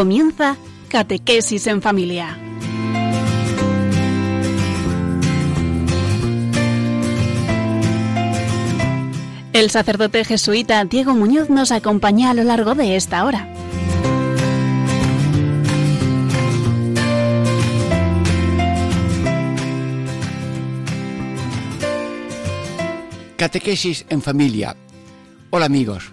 [0.00, 0.56] Comienza
[0.88, 2.38] Catequesis en Familia.
[9.52, 13.46] El sacerdote jesuita Diego Muñoz nos acompaña a lo largo de esta hora.
[23.36, 24.76] Catequesis en familia.
[25.50, 26.10] Hola amigos,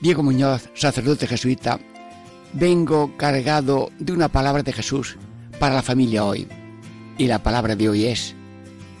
[0.00, 1.78] Diego Muñoz, sacerdote jesuita,
[2.52, 5.16] vengo cargado de una palabra de Jesús
[5.58, 6.46] para la familia hoy.
[7.16, 8.34] Y la palabra de hoy es,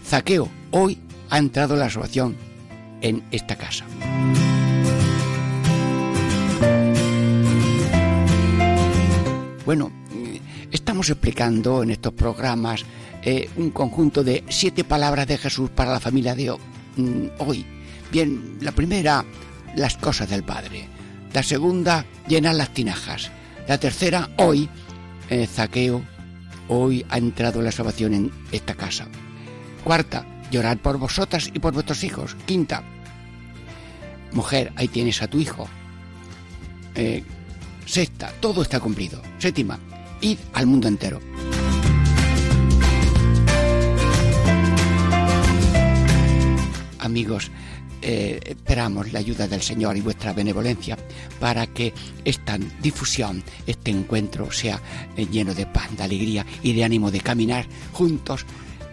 [0.04, 0.98] Zaqueo, hoy
[1.30, 2.36] ha entrado la salvación
[3.00, 3.84] en esta casa.
[9.64, 9.92] Bueno,
[10.70, 12.84] estamos explicando en estos programas
[13.22, 16.50] eh, un conjunto de siete palabras de Jesús para la familia de
[16.96, 17.66] mm, hoy.
[18.10, 19.24] Bien, la primera,
[19.76, 20.88] las cosas del Padre.
[21.32, 23.30] La segunda, llenar las tinajas.
[23.68, 24.66] La tercera, hoy,
[25.28, 26.02] eh, Zaqueo,
[26.68, 29.06] hoy ha entrado la salvación en esta casa.
[29.84, 32.34] Cuarta, llorar por vosotras y por vuestros hijos.
[32.46, 32.82] Quinta,
[34.32, 35.68] mujer, ahí tienes a tu hijo.
[36.94, 37.22] Eh,
[37.84, 39.20] sexta, todo está cumplido.
[39.36, 39.78] Séptima,
[40.22, 41.20] id al mundo entero.
[47.00, 47.50] Amigos,
[48.02, 50.96] eh, esperamos la ayuda del Señor y vuestra benevolencia
[51.40, 51.92] para que
[52.24, 54.80] esta difusión, este encuentro sea
[55.16, 58.46] eh, lleno de paz, de alegría y de ánimo de caminar juntos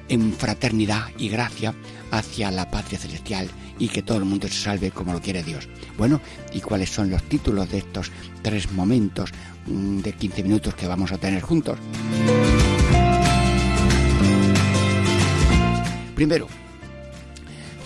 [0.09, 1.73] en fraternidad y gracia
[2.11, 5.67] hacia la patria celestial y que todo el mundo se salve como lo quiere Dios.
[5.97, 6.21] Bueno,
[6.53, 9.31] ¿y cuáles son los títulos de estos tres momentos
[9.67, 11.77] mm, de 15 minutos que vamos a tener juntos?
[16.15, 16.47] Primero,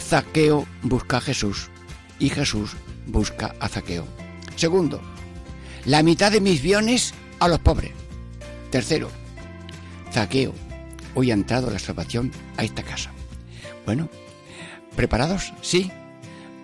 [0.09, 1.69] Zaqueo busca a Jesús
[2.17, 2.71] y Jesús
[3.05, 4.07] busca a Zaqueo.
[4.55, 4.99] Segundo,
[5.85, 7.91] la mitad de mis bienes a los pobres.
[8.71, 9.11] Tercero,
[10.11, 10.55] Zaqueo,
[11.13, 13.11] hoy ha entrado la salvación a esta casa.
[13.85, 14.09] Bueno,
[14.95, 15.53] ¿preparados?
[15.61, 15.91] Sí.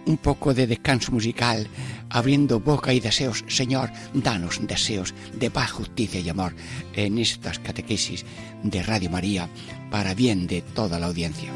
[0.08, 1.68] Un poco de descanso musical,
[2.10, 3.46] abriendo boca y deseos.
[3.48, 6.56] Señor, danos deseos de paz, justicia y amor
[6.94, 8.26] en estas catequesis
[8.64, 9.50] de Radio María
[9.92, 11.52] para bien de toda la audiencia.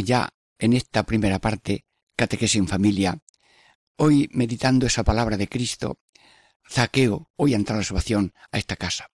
[0.00, 1.84] Ya en esta primera parte,
[2.16, 3.18] Catequesis en Familia,
[3.96, 5.98] hoy meditando esa palabra de Cristo,
[6.68, 9.10] Zaqueo, hoy ha entrado la salvación a esta casa.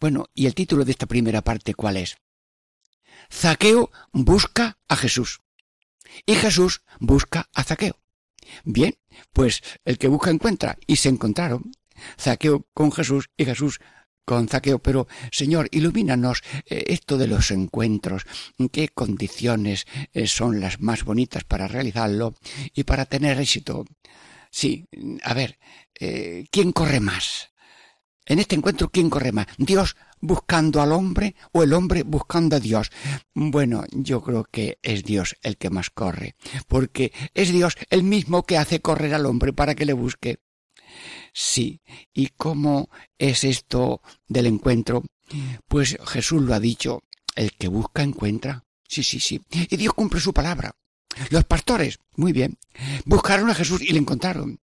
[0.00, 2.16] Bueno, ¿y el título de esta primera parte cuál es?
[3.32, 5.40] Zaqueo busca a Jesús.
[6.24, 7.98] Y Jesús busca a Zaqueo.
[8.64, 8.96] Bien,
[9.32, 11.72] pues el que busca encuentra, y se encontraron.
[12.18, 13.80] Zaqueo con Jesús y Jesús
[14.26, 18.26] con Zaqueo, pero Señor, ilumínanos eh, esto de los encuentros,
[18.70, 22.34] qué condiciones eh, son las más bonitas para realizarlo
[22.74, 23.86] y para tener éxito.
[24.50, 24.86] Sí,
[25.22, 25.58] a ver,
[25.98, 27.50] eh, ¿quién corre más?
[28.26, 29.46] En este encuentro, ¿quién corre más?
[29.56, 32.90] ¿Dios buscando al hombre o el hombre buscando a Dios?
[33.32, 36.34] Bueno, yo creo que es Dios el que más corre,
[36.66, 40.40] porque es Dios el mismo que hace correr al hombre para que le busque.
[41.32, 41.80] Sí.
[42.12, 42.88] ¿Y cómo
[43.18, 45.04] es esto del encuentro?
[45.68, 47.02] Pues Jesús lo ha dicho,
[47.34, 48.64] el que busca encuentra.
[48.88, 49.40] Sí, sí, sí.
[49.50, 50.74] Y Dios cumple su palabra.
[51.30, 52.58] Los pastores, muy bien,
[53.04, 54.60] buscaron a Jesús y le encontraron.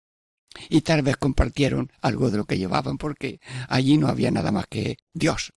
[0.68, 4.66] Y tal vez compartieron algo de lo que llevaban porque allí no había nada más
[4.68, 5.52] que Dios.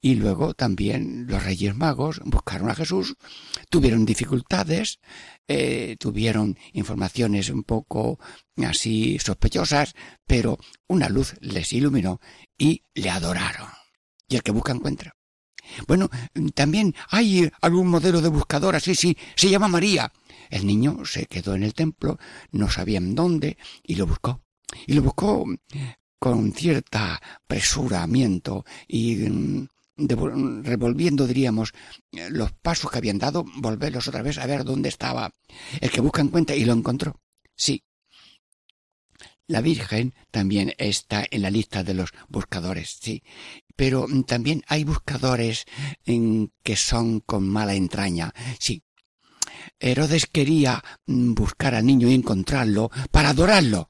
[0.00, 3.16] Y luego también los reyes magos buscaron a Jesús,
[3.68, 5.00] tuvieron dificultades,
[5.48, 8.20] eh, tuvieron informaciones un poco
[8.64, 9.94] así sospechosas,
[10.26, 12.20] pero una luz les iluminó
[12.56, 13.68] y le adoraron.
[14.28, 15.16] Y el que busca encuentra.
[15.86, 16.08] Bueno,
[16.54, 20.12] también hay algún modelo de buscadora, sí, sí, se llama María.
[20.48, 22.18] El niño se quedó en el templo,
[22.52, 24.42] no sabían dónde, y lo buscó.
[24.86, 25.44] Y lo buscó
[26.18, 29.68] con cierta presuramiento y mm,
[29.98, 31.72] revolviendo, diríamos,
[32.30, 35.32] los pasos que habían dado, volverlos otra vez a ver dónde estaba.
[35.80, 37.20] El que busca encuentra y lo encontró.
[37.54, 37.84] Sí.
[39.48, 43.22] la Virgen también está en la lista de los buscadores, sí.
[43.74, 45.64] Pero también hay buscadores
[46.04, 48.84] en que son con mala entraña, sí.
[49.80, 53.88] Herodes quería mm, buscar al niño y encontrarlo para adorarlo.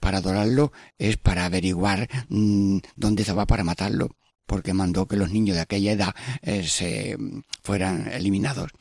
[0.00, 4.16] Para adorarlo es para averiguar mm, dónde va para matarlo,
[4.48, 8.72] porque mandó que los niños de aquella edad eh, se mm, fueran eliminados.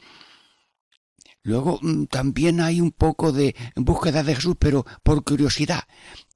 [1.44, 1.80] Luego
[2.10, 5.84] también hay un poco de búsqueda de Jesús, pero por curiosidad.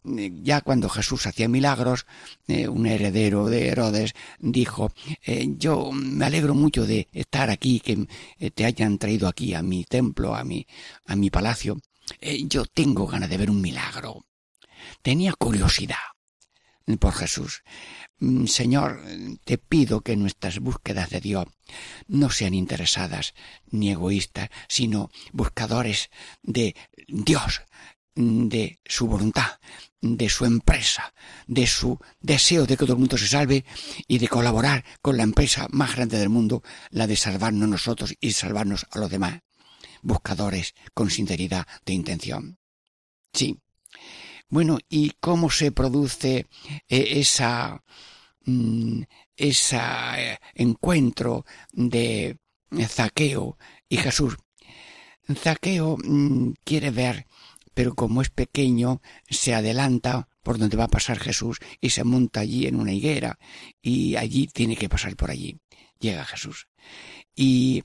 [0.06, 2.06] Eh, ya cuando Jesús hacía milagros,
[2.48, 4.92] eh, un heredero de Herodes dijo,
[5.26, 8.08] eh, yo me alegro mucho de estar aquí, que
[8.52, 10.66] te hayan traído aquí a mi templo, a mi,
[11.06, 11.78] a mi palacio.
[12.48, 14.26] yo tengo ganas de ver un milagro.
[15.02, 15.98] Tenía curiosidad
[17.00, 17.64] por Jesús.
[18.22, 19.02] Mm, Señor,
[19.44, 21.48] te pido que nuestras búsquedas de Dios
[22.08, 23.34] no sean interesadas
[23.72, 26.12] ni egoístas, sino buscadores
[26.44, 26.76] de
[27.08, 27.62] Dios,
[28.14, 29.60] de su voluntad,
[30.02, 31.16] de su empresa,
[31.48, 33.66] de su deseo de que todo el mundo se salve
[34.08, 38.34] y de colaborar con la empresa más grande del mundo, la de salvarnos nosotros y
[38.34, 39.42] salvarnos a los demás.
[40.04, 42.60] Buscadores con sinceridad de intención.
[43.34, 43.60] Sí.
[44.52, 46.46] Bueno, ¿y cómo se produce
[46.88, 47.84] eh, esa,
[48.46, 49.02] mm,
[49.36, 49.78] ese
[50.18, 52.38] eh, encuentro de
[52.88, 53.58] Zaqueo
[53.90, 54.38] y Jesús?
[55.34, 57.26] Zaqueo mm, quiere ver
[57.74, 62.42] pero como es pequeño, se adelanta por donde va a pasar Jesús y se monta
[62.42, 63.40] allí en una higuera
[63.82, 65.60] y allí tiene que pasar por allí.
[66.00, 66.68] Llega Jesús.
[67.36, 67.84] Y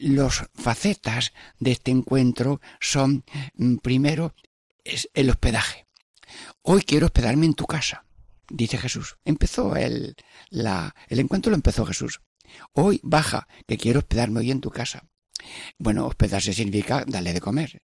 [0.00, 3.24] los facetas de este encuentro son,
[3.54, 4.34] mm, primero,
[5.14, 5.87] el hospedaje.
[6.62, 8.04] Hoy quiero hospedarme en tu casa,
[8.48, 9.16] dice Jesús.
[9.24, 10.16] Empezó el,
[10.50, 12.20] la, el encuentro lo empezó Jesús.
[12.72, 15.08] Hoy baja, que quiero hospedarme hoy en tu casa.
[15.78, 17.82] Bueno, hospedarse significa darle de comer.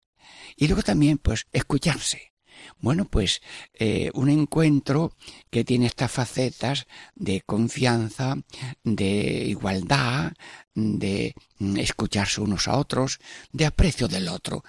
[0.56, 2.35] Y luego también, pues, escucharse.
[2.79, 3.41] Bueno, pues
[3.75, 5.17] eh, un encuentro
[5.50, 8.37] que tiene estas facetas de confianza,
[8.82, 10.32] de igualdad,
[10.75, 13.19] de mm, escucharse unos a otros,
[13.52, 14.64] de aprecio del otro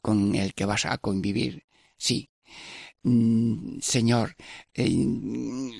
[0.00, 1.66] con el que vas a convivir.
[1.96, 2.30] Sí.
[3.04, 4.34] Mm, Señor
[4.72, 4.96] eh,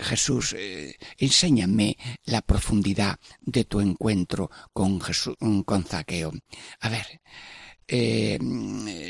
[0.00, 5.34] Jesús, eh, enséñame la profundidad de tu encuentro con Jesús,
[5.64, 6.32] con Zaqueo.
[6.80, 7.22] A ver,
[7.88, 8.38] eh,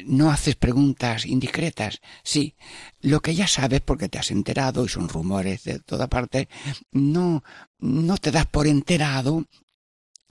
[0.07, 2.01] no haces preguntas indiscretas.
[2.23, 2.55] Sí,
[3.01, 6.49] lo que ya sabes porque te has enterado y son rumores de toda parte,
[6.93, 7.43] no,
[7.81, 9.45] no te das por enterado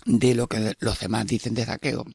[0.06, 2.06] de lo que los demás dicen de Zaqueo.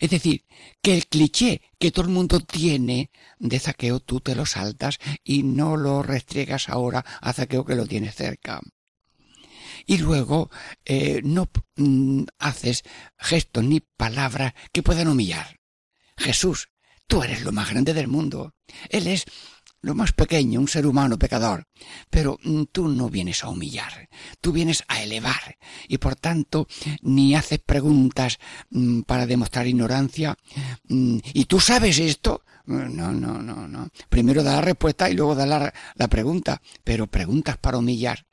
[0.00, 0.44] Es decir,
[0.82, 5.42] que el cliché que todo el mundo tiene de Zaqueo tú te lo saltas y
[5.42, 8.60] no lo restriegas ahora a Zaqueo que lo tienes cerca
[9.86, 10.50] y luego
[10.84, 12.82] eh, no mm, haces
[13.18, 15.60] gestos ni palabras que puedan humillar.
[16.16, 16.68] Jesús,
[17.06, 18.54] tú eres lo más grande del mundo.
[18.88, 19.24] Él es
[19.82, 21.66] lo más pequeño, un ser humano pecador.
[22.10, 24.08] Pero mm, tú no vienes a humillar,
[24.40, 25.58] tú vienes a elevar.
[25.88, 26.66] Y por tanto,
[27.02, 28.38] ni haces preguntas
[28.70, 30.36] mm, para demostrar ignorancia.
[30.88, 32.42] ¿Y tú sabes esto?
[32.66, 33.88] No, no, no, no.
[34.08, 36.60] Primero da la respuesta y luego da la, la pregunta.
[36.82, 38.26] Pero preguntas para humillar.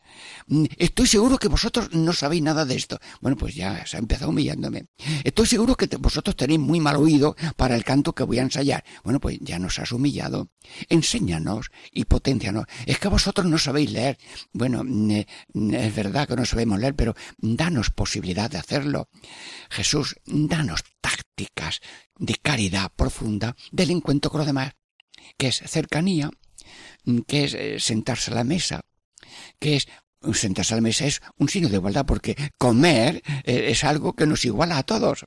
[0.48, 3.00] Mm, estoy seguro que vosotros no sabéis nada de esto.
[3.22, 4.86] Bueno, pues ya se ha empezado humillándome.
[5.24, 8.84] Estoy seguro que vosotros tenéis muy mal oído para el canto que voy a ensayar.
[9.04, 10.50] Bueno, pues ya nos has humillado.
[10.90, 12.66] Enséñanos y potencianos.
[12.86, 14.18] Es que vosotros no sabéis leer.
[14.52, 19.10] Bueno, mm, eh, mm, es verdad que no sabemos leer, pero danos posibilidad de hacerlo.
[19.70, 21.82] Jesús, danos tácticas
[22.18, 24.74] de caridad profunda del encuentro con los demás,
[25.38, 26.30] que es cercanía,
[27.28, 28.86] que es eh, sentarse a la mesa,
[29.60, 29.88] que es
[30.34, 34.26] sentarse a la mesa es un signo de igualdad porque comer eh, es algo que
[34.26, 35.26] nos iguala a todos.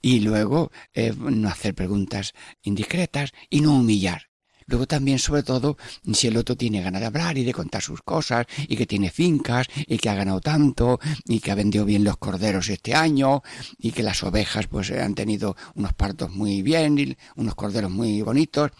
[0.00, 2.32] Y luego eh, no hacer preguntas
[2.62, 4.30] indiscretas y no humillar.
[4.66, 5.76] Luego también, sobre todo,
[6.12, 9.10] si el otro tiene ganas de hablar y de contar sus cosas, y que tiene
[9.10, 13.42] fincas, y que ha ganado tanto, y que ha vendido bien los corderos este año,
[13.78, 18.22] y que las ovejas pues han tenido unos partos muy bien, y unos corderos muy
[18.22, 18.70] bonitos.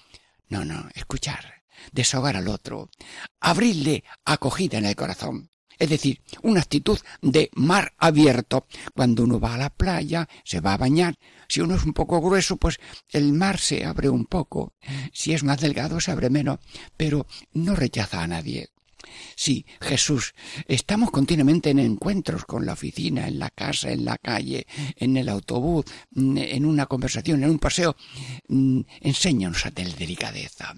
[0.48, 1.59] No, no, escuchar
[1.92, 2.90] desahogar al otro,
[3.40, 5.50] abrirle acogida en el corazón.
[5.80, 8.66] Es decir, una actitud de mar abierto.
[8.94, 11.14] Cuando uno va a la playa, se va a bañar.
[11.48, 14.74] Si uno es un poco grueso, pues el mar se abre un poco.
[15.10, 16.58] Si es más delgado, se abre menos.
[16.98, 18.68] Pero no rechaza a nadie.
[19.34, 20.34] Sí, Jesús,
[20.68, 25.30] estamos continuamente en encuentros con la oficina, en la casa, en la calle, en el
[25.30, 27.96] autobús, en una conversación, en un paseo.
[28.48, 30.74] Mm, enséñanos a tener delicadeza.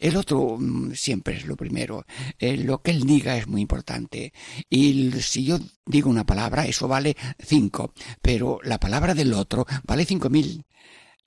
[0.00, 2.04] El otro mm, siempre es lo primero.
[2.38, 4.32] Eh, lo que él diga es muy importante.
[4.68, 7.92] Y si yo digo una palabra, eso vale cinco.
[8.22, 10.64] Pero la palabra del otro vale cinco mil.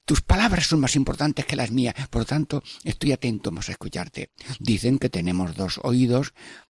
[0.05, 4.31] tus palabras son más importantes que las mías, por lo tanto, estoy atento a escucharte.
[4.59, 6.33] Dicen que tenemos dos oídos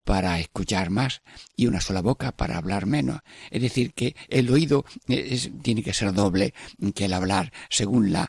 [0.04, 1.22] para escuchar más
[1.56, 3.20] y una sola boca para hablar menos.
[3.50, 4.84] Es decir, que el oído
[5.62, 6.54] tiene que ser doble
[6.94, 8.28] que el hablar, según los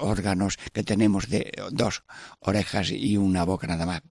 [0.00, 2.02] órganos que tenemos de dos
[2.40, 4.02] orejas y una boca nada más.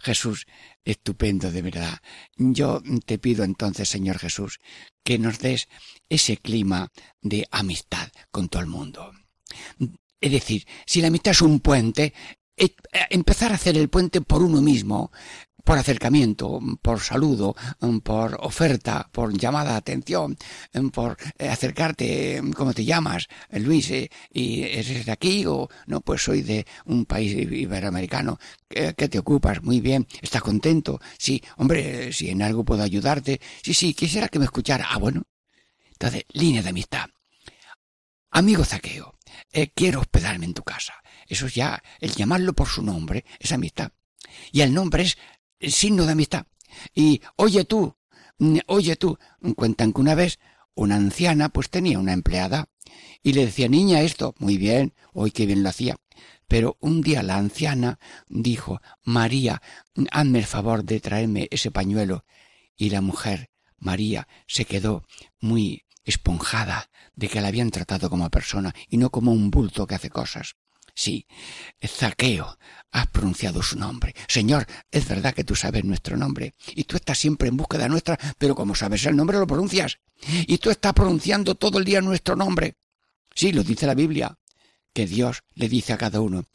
[0.00, 0.46] Jesús,
[0.84, 1.98] estupendo de verdad.
[2.36, 4.60] Yo te pido entonces, Señor Jesús,
[5.04, 5.68] que nos des
[6.08, 6.90] ese clima
[7.20, 9.12] de amistad con todo el mundo.
[10.20, 12.14] Es decir, si la amistad es un puente, eh,
[13.10, 15.10] empezar a hacer el puente por uno mismo,
[15.68, 17.54] por acercamiento, por saludo,
[18.02, 20.34] por oferta, por llamada de atención,
[20.94, 23.28] por eh, acercarte, ¿cómo te llamas?
[23.50, 26.00] Luis, eh, ¿y eres de aquí o no?
[26.00, 28.38] Pues soy de un país iberoamericano.
[28.66, 29.62] ¿Qué, te ocupas?
[29.62, 30.06] Muy bien.
[30.22, 31.02] ¿Estás contento?
[31.18, 31.42] Sí.
[31.58, 33.38] Hombre, si en algo puedo ayudarte.
[33.62, 34.86] Sí, sí, quisiera que me escuchara.
[34.88, 35.24] Ah, bueno.
[35.92, 37.10] Entonces, línea de amistad.
[38.30, 39.18] Amigo Zaqueo,
[39.52, 40.94] eh, quiero hospedarme en tu casa.
[41.28, 43.92] Eso es ya, el llamarlo por su nombre es amistad.
[44.50, 45.16] Y el nombre es
[45.74, 46.46] signo de amistad.
[46.94, 47.96] Y oye tú,
[48.38, 49.18] mm, oye tú,
[49.56, 50.38] cuentan que una vez
[50.74, 52.68] una anciana pues tenía una empleada
[53.22, 55.96] y le decía, niña, esto, muy bien, hoy qué bien lo hacía.
[56.46, 59.60] Pero un día la anciana dijo, María,
[60.10, 62.24] hazme el favor de traerme ese pañuelo.
[62.76, 65.04] Y la mujer, María, se quedó
[65.40, 69.96] muy esponjada de que la habían tratado como persona y no como un bulto que
[69.96, 70.56] hace cosas.
[70.98, 71.28] Sí,
[71.86, 72.58] Zaqueo,
[72.90, 74.16] has pronunciado su nombre.
[74.26, 78.18] Señor, es verdad que tú sabes nuestro nombre, y tú estás siempre en búsqueda nuestra,
[78.36, 80.00] pero como sabes el nombre lo pronuncias.
[80.48, 82.78] Y tú estás pronunciando todo el día nuestro nombre.
[83.32, 84.36] Sí, lo dice la Biblia,
[84.92, 86.46] que Dios le dice a cada uno,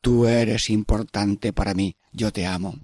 [0.00, 2.80] tú eres importante para mí, yo te amo.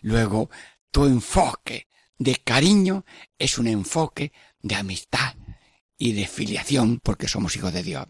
[0.00, 0.50] Luego,
[0.90, 1.86] tu enfoque
[2.18, 3.04] de cariño
[3.38, 5.36] es un enfoque de amistad
[5.96, 8.08] y de filiación porque somos hijos de Dios.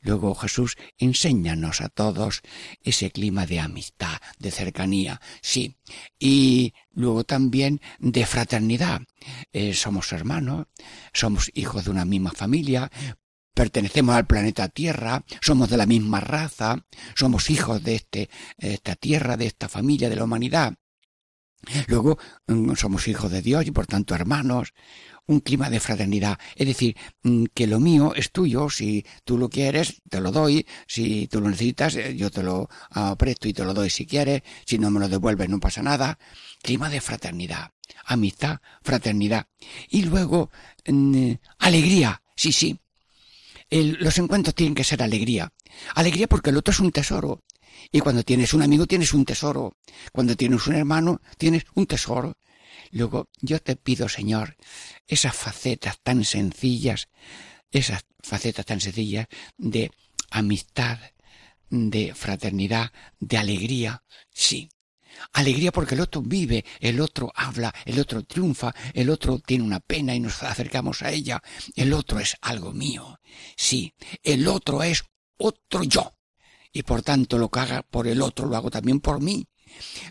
[0.00, 2.42] Luego Jesús, enséñanos a todos
[2.82, 5.76] ese clima de amistad, de cercanía, sí.
[6.18, 9.02] Y luego también de fraternidad.
[9.52, 10.66] Eh, somos hermanos,
[11.12, 12.90] somos hijos de una misma familia,
[13.54, 19.36] pertenecemos al planeta Tierra, somos de la misma raza, somos hijos de este, esta tierra,
[19.36, 20.74] de esta familia, de la humanidad.
[21.86, 24.74] Luego mm, somos hijos de Dios y por tanto hermanos
[25.26, 26.38] un clima de fraternidad.
[26.56, 30.66] Es decir, mm, que lo mío es tuyo, si tú lo quieres, te lo doy,
[30.86, 32.68] si tú lo necesitas, eh, yo te lo
[33.18, 36.18] presto y te lo doy si quieres, si no me lo devuelves no pasa nada.
[36.62, 37.70] Clima de fraternidad,
[38.06, 39.48] amistad, fraternidad.
[39.88, 40.50] Y luego,
[40.86, 42.78] mm, alegría, sí, sí.
[43.70, 45.52] los encuentros tienen que ser alegría.
[45.94, 47.42] Alegría porque el otro es un tesoro.
[47.90, 49.76] Y cuando tienes un amigo tienes un tesoro.
[50.12, 52.36] Cuando tienes un hermano tienes un tesoro.
[52.94, 54.56] Luego, yo te pido, Señor,
[55.08, 57.08] esas facetas tan sencillas,
[57.72, 59.26] esas facetas tan sencillas
[59.58, 59.90] de
[60.30, 61.00] amistad,
[61.70, 64.68] de fraternidad, de alegría, sí.
[65.32, 69.80] Alegría porque el otro vive, el otro habla, el otro triunfa, el otro tiene una
[69.80, 71.42] pena y nos acercamos a ella,
[71.74, 73.18] el otro es algo mío.
[73.56, 75.02] Sí, el otro es
[75.36, 76.14] otro yo.
[76.72, 79.48] Y por tanto lo que haga por el otro lo hago también por mí.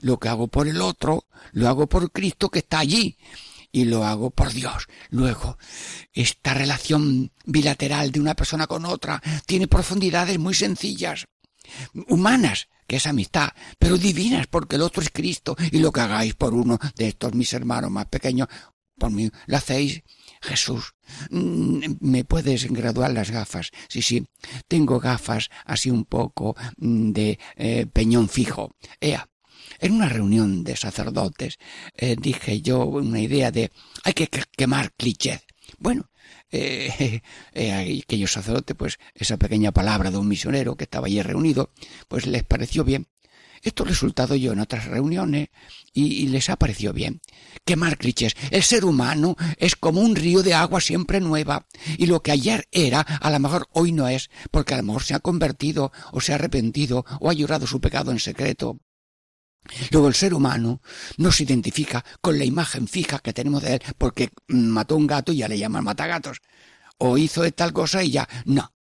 [0.02, 3.18] Lo que hago por el otro, lo hago por Cristo que está allí
[3.72, 4.88] y lo hago por Dios.
[5.10, 5.58] Luego,
[6.14, 11.26] esta relación bilateral de una persona con otra tiene profundidades muy sencillas,
[12.08, 16.36] humanas, que es amistad, pero divinas porque el otro es Cristo y lo que hagáis
[16.36, 18.48] por uno de estos mis hermanos más pequeños,
[18.98, 20.04] por mí lo hacéis.
[20.42, 20.94] Jesús,
[21.30, 23.72] mm, ¿me puedes graduar las gafas?
[23.88, 24.28] Sí, sí,
[24.68, 28.76] tengo gafas así un poco mm, de eh, peñón fijo.
[29.00, 29.28] Ea,
[29.84, 31.60] en una reunión de sacerdotes
[31.98, 33.72] eh, dije yo una idea de
[34.04, 35.42] hay que quemar clichés.
[35.78, 36.10] Bueno,
[36.52, 37.22] eh,
[37.54, 41.72] eh, aquellos sacerdotes, pues esa pequeña palabra de un misionero que estaba allí reunido,
[42.08, 43.08] pues les pareció bien.
[43.62, 45.48] Esto resultado yo en otras reuniones
[45.94, 47.22] y, les ha parecido bien.
[47.64, 48.36] Quemar clichés.
[48.52, 51.66] El ser humano es como un río de agua siempre nueva
[51.98, 55.04] y lo que ayer era a lo mejor hoy no es porque a lo mejor
[55.04, 58.80] se ha convertido o se ha arrepentido o ha llorado su pecado en secreto.
[59.92, 60.82] Luego el ser humano
[61.18, 65.32] no se identifica con la imagen fija que tenemos de él porque mató un gato
[65.32, 66.42] y ya le llaman matagatos.
[66.98, 68.28] O hizo tal cosa y ya.
[68.46, 68.74] No,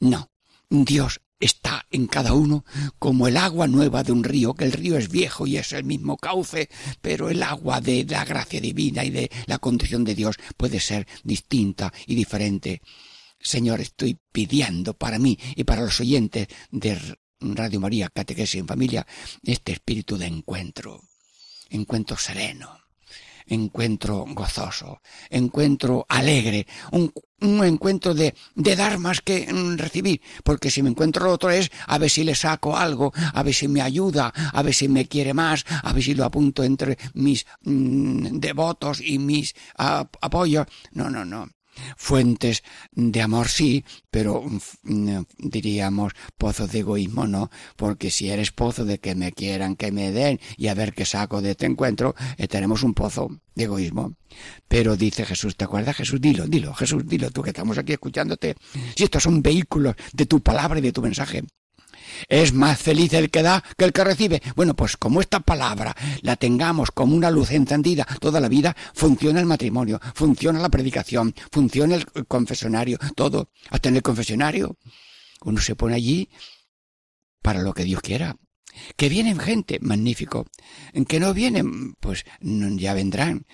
[0.00, 0.30] no.
[0.68, 2.64] Dios está en cada uno
[2.98, 5.84] como el agua nueva de un río, que el río es viejo y es el
[5.84, 6.68] mismo cauce,
[7.00, 11.08] pero el agua de la gracia divina y de la condición de Dios puede ser
[11.24, 12.82] distinta y diferente.
[13.40, 19.06] Señor, estoy pidiendo para mí y para los oyentes de Radio María, Catequesis en Familia,
[19.42, 21.00] este espíritu de encuentro,
[21.70, 22.80] encuentro sereno,
[23.46, 30.70] encuentro gozoso, encuentro alegre, un, un encuentro de, de, dar más que mm, recibir, porque
[30.70, 33.68] si me encuentro el otro es a ver si le saco algo, a ver si
[33.68, 37.46] me ayuda, a ver si me quiere más, a ver si lo apunto entre mis
[37.62, 40.66] mm, devotos y mis apoyos.
[40.92, 41.48] No, no, no.
[41.96, 42.62] Fuentes
[42.92, 44.42] de amor sí, pero
[44.82, 49.92] mm, diríamos pozos de egoísmo no, porque si eres pozo de que me quieran, que
[49.92, 53.64] me den y a ver qué saco de este encuentro, eh, tenemos un pozo de
[53.64, 54.14] egoísmo.
[54.68, 56.20] Pero dice Jesús, ¿te acuerdas Jesús?
[56.20, 58.56] Dilo, dilo, Jesús, dilo tú que estamos aquí escuchándote.
[58.96, 61.42] Si estos son vehículos de tu palabra y de tu mensaje.
[62.28, 64.42] Es más feliz el que da que el que recibe.
[64.56, 69.40] Bueno, pues como esta palabra la tengamos como una luz encendida toda la vida, funciona
[69.40, 73.50] el matrimonio, funciona la predicación, funciona el confesionario, todo.
[73.70, 74.76] Hasta en el confesionario
[75.42, 76.28] uno se pone allí
[77.42, 78.36] para lo que Dios quiera.
[78.96, 80.46] Que vienen gente, magnífico.
[81.08, 83.46] Que no vienen, pues ya vendrán.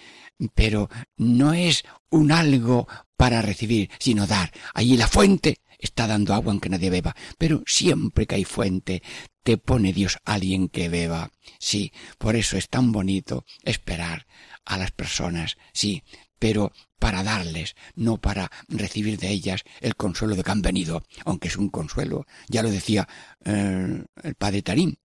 [0.54, 2.86] Pero no es un algo
[3.16, 4.52] para recibir, sino dar.
[4.74, 9.02] Allí la fuente está dando agua aunque nadie beba, pero siempre que hay fuente,
[9.42, 11.30] te pone Dios alguien que beba.
[11.58, 14.26] Sí, por eso es tan bonito esperar
[14.64, 16.02] a las personas, sí,
[16.38, 21.48] pero para darles, no para recibir de ellas el consuelo de que han venido, aunque
[21.48, 22.26] es un consuelo.
[22.48, 23.06] Ya lo decía
[23.44, 24.98] eh, el padre Tarín.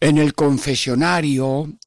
[0.00, 1.78] En el confesionario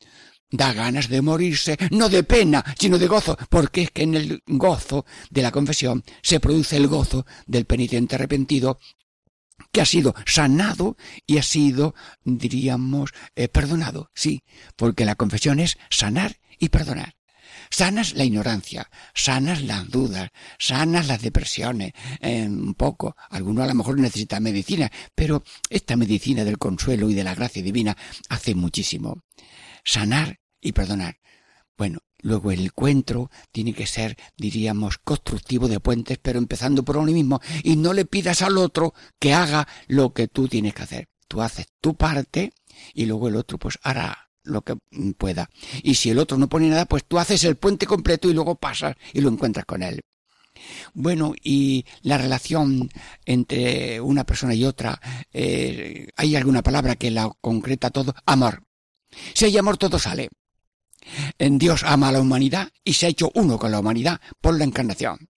[0.53, 4.43] da ganas de morirse, no de pena, sino de gozo, porque es que en el
[4.45, 8.79] gozo de la confesión se produce el gozo del penitente arrepentido
[9.71, 10.95] que ha sido sanado
[11.25, 14.43] y ha sido, diríamos, eh, perdonado, sí,
[14.75, 17.15] porque la confesión es sanar y perdonar.
[17.71, 20.29] Sanas la ignorancia, sanas las dudas,
[20.59, 23.15] sanas las depresiones, eh, un poco.
[23.31, 27.63] Alguno a lo mejor necesita medicina, pero esta medicina del consuelo y de la gracia
[27.63, 27.97] divina
[28.29, 29.23] hace muchísimo.
[29.83, 31.19] Sanar y perdonar.
[31.77, 37.11] Bueno, luego el encuentro tiene que ser, diríamos, constructivo de puentes, pero empezando por uno
[37.11, 41.09] mismo, y no le pidas al otro que haga lo que tú tienes que hacer.
[41.27, 42.53] Tú haces tu parte
[42.93, 44.75] y luego el otro pues hará lo que
[45.17, 45.49] pueda.
[45.81, 48.55] Y si el otro no pone nada, pues tú haces el puente completo y luego
[48.55, 50.01] pasas y lo encuentras con él.
[50.93, 52.89] Bueno, y la relación
[53.25, 54.99] entre una persona y otra,
[55.31, 58.13] eh, ¿hay alguna palabra que la concreta todo?
[58.25, 58.63] Amor.
[59.33, 60.29] Si hay amor, todo sale.
[61.37, 64.57] En Dios ama a la humanidad y se ha hecho uno con la humanidad por
[64.57, 65.29] la encarnación.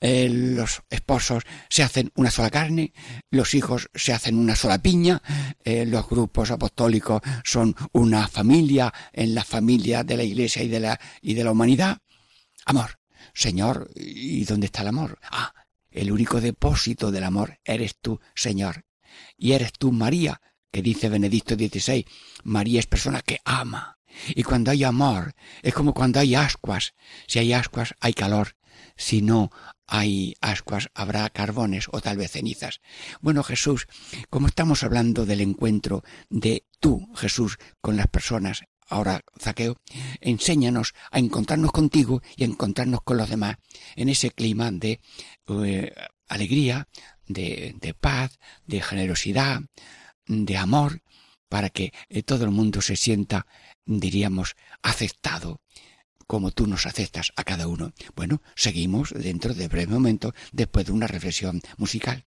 [0.00, 2.92] Eh, los esposos se hacen una sola carne,
[3.30, 5.22] los hijos se hacen una sola piña,
[5.62, 10.80] eh, los grupos apostólicos son una familia en la familia de la iglesia y de
[10.80, 11.98] la, y de la humanidad.
[12.64, 12.98] Amor.
[13.34, 15.18] Señor, ¿y dónde está el amor?
[15.30, 15.54] Ah,
[15.90, 18.86] el único depósito del amor eres tú, Señor.
[19.36, 20.40] Y eres tú, María,
[20.72, 22.06] que dice Benedicto XVI.
[22.44, 23.99] María es persona que ama.
[24.28, 26.94] Y cuando hay amor, es como cuando hay ascuas.
[27.26, 28.56] Si hay ascuas, hay calor.
[28.96, 29.50] Si no
[29.86, 32.80] hay ascuas, habrá carbones o tal vez cenizas.
[33.20, 33.86] Bueno, Jesús,
[34.30, 39.76] como estamos hablando del encuentro de tú, Jesús, con las personas, ahora, Zaqueo,
[40.20, 43.56] enséñanos a encontrarnos contigo y a encontrarnos con los demás
[43.96, 45.00] en ese clima de
[45.48, 45.94] eh,
[46.28, 46.88] alegría,
[47.26, 49.60] de, de paz, de generosidad,
[50.26, 51.02] de amor,
[51.48, 53.46] para que eh, todo el mundo se sienta
[53.86, 55.60] diríamos, aceptado
[56.26, 57.92] como tú nos aceptas a cada uno.
[58.14, 62.24] Bueno, seguimos dentro de breve momento después de una reflexión musical.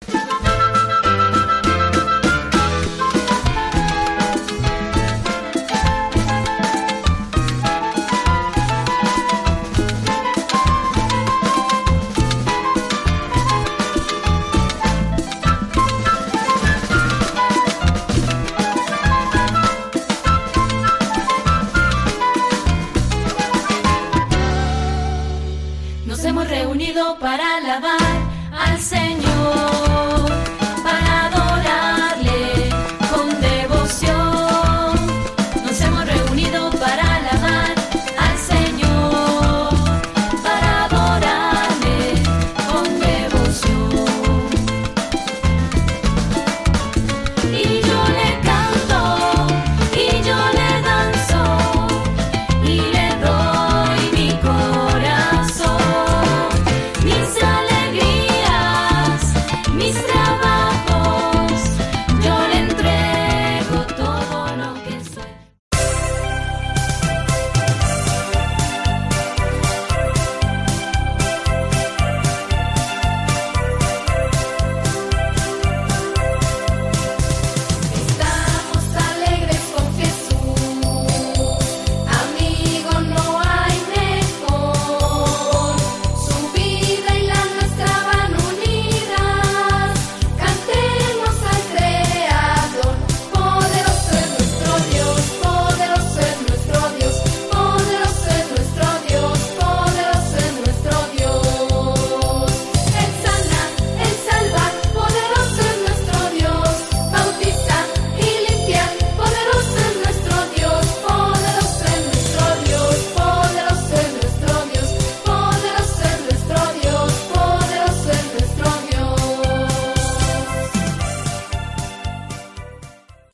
[27.20, 28.03] Para alabar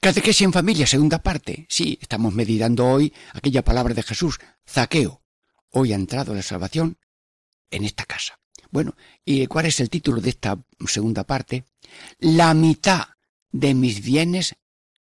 [0.02, 1.66] Catequesis en familia, segunda parte.
[1.68, 5.22] Sí, estamos meditando hoy aquella palabra de Jesús, zaqueo.
[5.72, 6.98] Hoy ha entrado la salvación
[7.70, 8.40] en esta casa.
[8.72, 10.58] Bueno, ¿y cuál es el título de esta
[10.88, 11.66] segunda parte?
[12.18, 13.10] La mitad
[13.52, 14.56] de mis bienes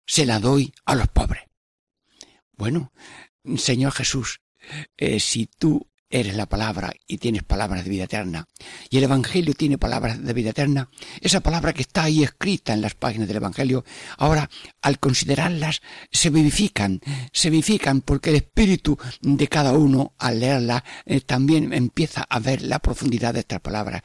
[0.07, 1.43] se la doy a los pobres.
[2.53, 2.93] Bueno,
[3.57, 4.43] Señor Jesús,
[4.97, 8.47] eh, si tú eres la palabra y tienes palabras de vida eterna,
[8.91, 10.89] y el Evangelio tiene palabras de vida eterna,
[11.21, 13.85] esa palabra que está ahí escrita en las páginas del Evangelio,
[14.19, 14.49] ahora
[14.83, 17.01] al considerarlas se vivifican,
[17.33, 22.63] se vivifican porque el espíritu de cada uno al leerla eh, también empieza a ver
[22.63, 24.03] la profundidad de esta palabra.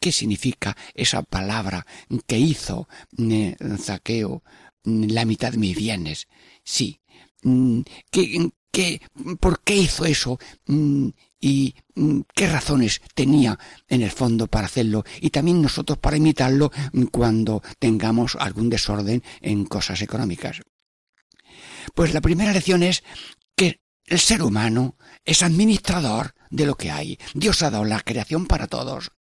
[0.00, 1.86] ¿Qué significa esa palabra
[2.26, 4.42] que hizo eh, Zaqueo
[4.84, 6.28] la mitad de mis bienes?
[6.62, 7.00] Sí.
[8.10, 9.00] ¿Qué, qué,
[9.38, 10.38] ¿Por qué hizo eso?
[11.44, 16.72] Y mm, qué razones tenía en el fondo para hacerlo y también nosotros para imitarlo
[17.12, 20.62] cuando tengamos algún desorden en cosas económicas.
[21.94, 23.04] Pues la primera lección es
[23.54, 27.18] que el ser humano es administrador de lo que hay.
[27.34, 29.12] Dios ha dado la creación para todos.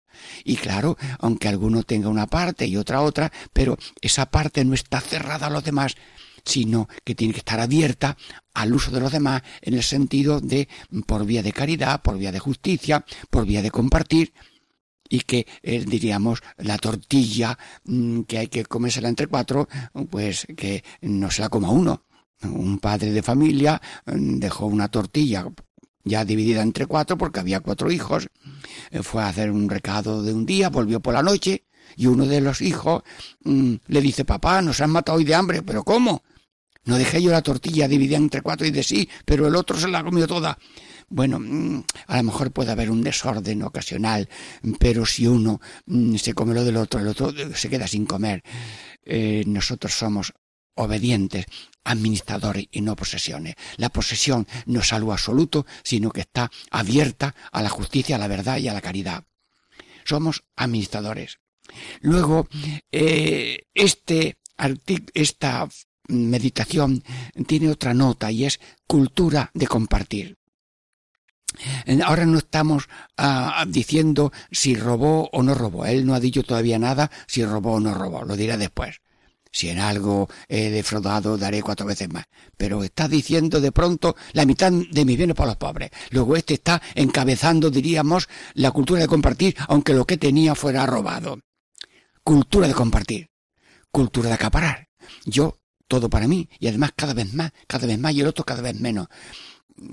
[0.46, 5.02] Y claro, aunque alguno tenga una parte y otra otra, pero esa parte no está
[5.02, 5.96] cerrada a los demás,
[6.44, 8.18] sino que tiene que estar abierta
[8.54, 10.68] al uso de los demás en el sentido de
[11.06, 14.34] por vía de caridad, por vía de justicia, por vía de compartir
[15.10, 19.68] y que eh, diríamos la tortilla mm, que hay que comérsela entre cuatro,
[20.10, 22.06] pues que no se la coma uno.
[22.42, 25.46] Un padre de familia mm, dejó una tortilla
[26.04, 28.28] ya dividida entre cuatro porque había cuatro hijos,
[28.92, 32.26] eh, fue a hacer un recado de un día, volvió por la noche y uno
[32.26, 33.04] de los hijos
[33.44, 36.24] mm, le dice, papá, nos han matado hoy de hambre, pero ¿cómo?
[36.86, 39.88] No dejé yo la tortilla dividida entre cuatro y de sí, pero el otro se
[39.88, 40.58] la comió toda.
[41.10, 44.28] Bueno, mm, a lo mejor puede haber un desorden ocasional,
[44.80, 48.44] pero si uno mm, se come lo del otro, el otro se queda sin comer.
[49.04, 50.34] Eh, nosotros somos
[50.76, 51.46] obedientes,
[51.84, 53.56] administradores y no posesiones.
[53.78, 58.28] La posesión no es algo absoluto, sino que está abierta a la justicia, a la
[58.28, 59.26] verdad y a la caridad.
[60.04, 61.40] Somos administradores.
[62.02, 62.48] Luego,
[62.92, 64.38] eh, este,
[65.14, 65.70] esta
[66.08, 67.04] meditación
[67.48, 70.38] tiene otra nota y es cultura de compartir.
[72.06, 75.86] Ahora no estamos ah, diciendo si robó o no robó.
[75.86, 78.24] Él no ha dicho todavía nada si robó o no robó.
[78.24, 79.02] Lo dirá después.
[79.52, 82.26] Si en algo he defraudado, daré cuatro veces más.
[82.58, 85.92] Pero está diciendo de pronto la mitad de mis bienes para los pobres.
[86.10, 91.40] Luego este está encabezando, diríamos, la cultura de compartir, aunque lo que tenía fuera robado.
[92.24, 93.30] Cultura de compartir.
[93.92, 94.88] Cultura de acaparar.
[95.26, 95.60] Yo
[95.94, 98.64] todo para mí y además cada vez más, cada vez más y el otro cada
[98.64, 99.10] vez menos.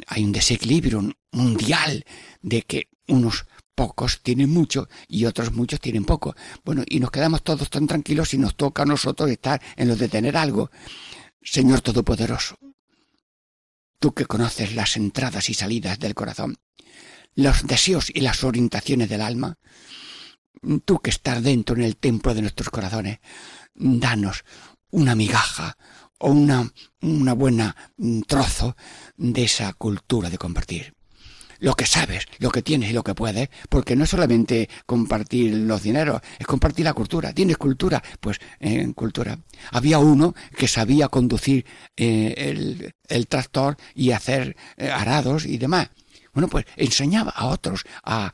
[0.07, 2.07] Hay un desequilibrio mundial
[2.41, 6.35] de que unos pocos tienen mucho y otros muchos tienen poco.
[6.65, 9.97] Bueno, y nos quedamos todos tan tranquilos y nos toca a nosotros estar en lo
[9.97, 10.71] de tener algo.
[11.43, 12.57] Señor Todopoderoso,
[13.99, 16.57] tú que conoces las entradas y salidas del corazón,
[17.35, 19.59] los deseos y las orientaciones del alma,
[20.87, 23.19] tú que estás dentro en el templo de nuestros corazones,
[23.75, 24.45] danos
[24.91, 25.77] una migaja
[26.19, 26.71] o una,
[27.03, 28.77] una buena mm, trozo
[29.17, 30.95] de esa cultura de compartir.
[31.61, 35.53] Lo que sabes, lo que tienes y lo que puedes, porque no es solamente compartir
[35.55, 37.35] los dineros, es compartir la cultura.
[37.35, 38.03] ¿Tienes cultura?
[38.19, 39.39] Pues en eh, cultura.
[39.71, 41.67] Había uno que sabía conducir
[41.99, 45.91] eh, el, el, tractor y hacer eh, arados y demás.
[46.33, 48.33] Bueno, pues enseñaba a otros a,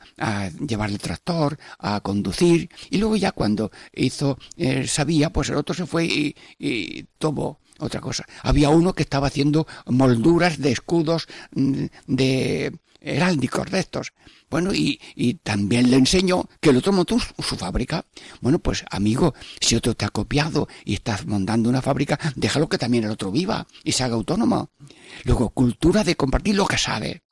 [0.67, 5.73] llevar el tractor, a conducir, y luego ya cuando hizo, eh, sabía, pues el otro
[5.73, 8.25] se fue y, y tomó otra cosa.
[8.43, 14.13] Había uno que estaba haciendo molduras de escudos mm, de heráldicos de estos.
[14.49, 18.05] Bueno, y, y, también le enseñó que el otro montó su fábrica.
[18.41, 22.77] Bueno, pues amigo, si otro te ha copiado y estás montando una fábrica, déjalo que
[22.77, 24.69] también el otro viva y se haga autónomo.
[25.25, 27.23] Luego, cultura de compartir lo que sabe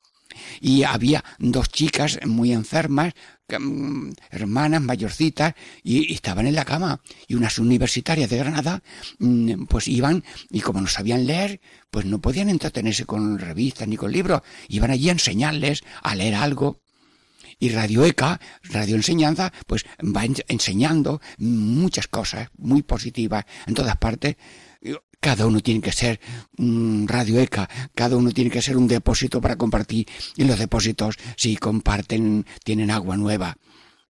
[0.60, 3.14] y había dos chicas muy enfermas,
[3.48, 7.00] mm, hermanas mayorcitas, y, estaban en la cama.
[7.28, 8.82] Y unas universitarias de Granada,
[9.18, 13.96] mm, pues iban, y como no sabían leer, pues no podían entretenerse con revistas ni
[13.96, 16.80] con libros, iban allí a enseñarles a leer algo.
[17.58, 24.36] Y Radio ECA, Radio Enseñanza, pues va enseñando muchas cosas muy positivas en todas partes
[25.20, 26.20] cada uno tiene que ser
[26.58, 30.06] un Radio ECA, cada uno tiene que ser un depósito para compartir.
[30.36, 33.56] Y los depósitos, si comparten, tienen agua nueva.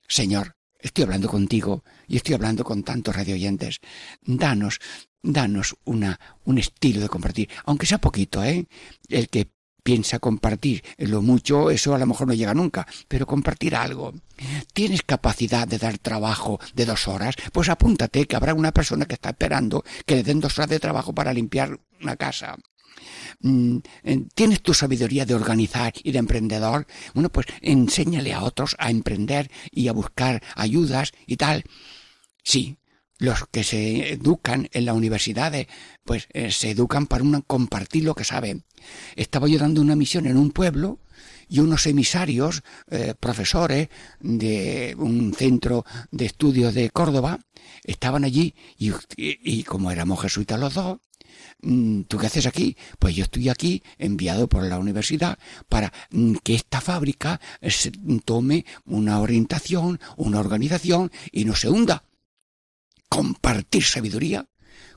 [0.09, 3.81] Señor, estoy hablando contigo y estoy hablando con tantos radioyentes.
[4.23, 4.79] Danos,
[5.23, 8.67] danos una, un estilo de compartir, aunque sea poquito, ¿eh?
[9.09, 9.51] El que
[9.87, 14.13] piensa compartir lo mucho, eso a lo mejor no llega nunca, pero compartir algo.
[14.75, 17.37] ¿Tienes capacidad de dar trabajo de dos horas?
[17.53, 20.81] Pues apúntate que habrá una persona que está esperando que le den dos horas de
[20.81, 22.57] trabajo para limpiar una casa.
[23.43, 23.79] Mm,
[24.35, 26.89] ¿Tienes tu sabiduría de organizar y de emprendedor?
[27.15, 31.63] Bueno, pues enséñale a otros a emprender y a buscar ayudas y tal.
[32.43, 32.77] Sí,
[33.19, 35.67] los que se educan en las universidades,
[36.05, 38.65] pues eh, se educan para compartir lo que saben.
[39.17, 41.01] Estaba yo dando una misión en un pueblo
[41.49, 43.89] y unos emisarios, eh, profesores
[44.21, 47.41] de un centro de estudios de Córdoba,
[47.85, 50.99] estaban allí y, y como éramos jesuitas los dos,
[51.63, 52.77] mm, ¿tú qué haces aquí?
[52.99, 57.41] Pues yo estoy aquí enviado por la universidad para mm, que esta fábrica
[58.25, 62.05] tome una orientación, una organización y no se hunda
[63.17, 64.47] compartir sabiduría,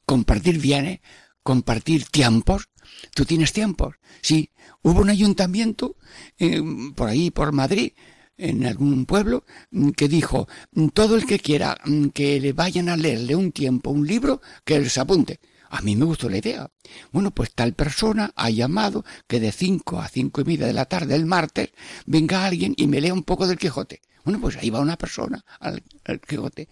[0.05, 0.99] compartir bienes,
[1.41, 2.67] compartir tiempos.
[3.15, 3.95] ¿Tú tienes tiempos?
[4.21, 4.51] Sí.
[4.82, 5.95] Hubo un ayuntamiento
[6.38, 6.62] eh,
[6.97, 7.93] por ahí, por Madrid,
[8.36, 12.89] en algún pueblo, mm, que dijo, mm, todo el que quiera mm, que le vayan
[12.89, 15.39] a leerle un tiempo un libro, que les apunte.
[15.69, 16.69] A mí me gustó la idea.
[17.13, 20.86] Bueno, pues tal persona ha llamado que de cinco a cinco y media de la
[20.86, 21.69] tarde el martes
[22.05, 24.01] venga alguien y me lea un poco del Quijote.
[24.23, 25.82] Bueno, pues ahí va una persona al,
[26.27, 26.67] Quijote.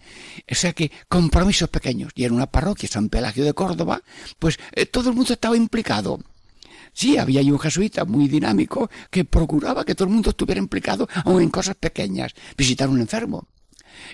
[0.50, 2.12] O sea que compromisos pequeños.
[2.14, 4.02] Y en una parroquia, San Pelagio de Córdoba,
[4.38, 6.20] pues eh, todo el mundo estaba implicado.
[6.92, 11.08] Sí, había ahí un jesuita muy dinámico que procuraba que todo el mundo estuviera implicado,
[11.24, 12.34] aun en cosas pequeñas.
[12.56, 13.46] Visitar un enfermo.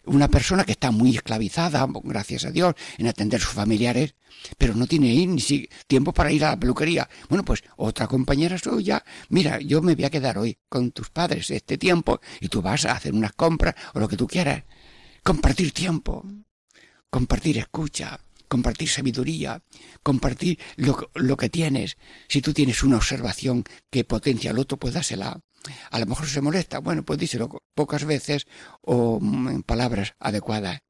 [0.05, 4.15] Una persona que está muy esclavizada, gracias a Dios, en atender a sus familiares,
[4.59, 5.43] pero no tiene ni
[5.87, 7.09] tiempo para ir a la peluquería.
[7.29, 11.51] Bueno, pues otra compañera suya, mira, yo me voy a quedar hoy con tus padres
[11.51, 14.65] este tiempo y tú vas a hacer unas compras o lo que tú quieras.
[15.23, 16.25] Compartir tiempo,
[17.11, 18.21] compartir escucha,
[18.55, 19.61] compartir sabiduría,
[20.05, 21.97] compartir lo, lo, que tienes.
[22.29, 25.41] Si tú tienes una observación que potencia al otro, pues dásela.
[25.91, 28.47] A lo mejor se molesta, bueno, pues díselo pocas veces
[28.81, 30.83] o en palabras adecuadas.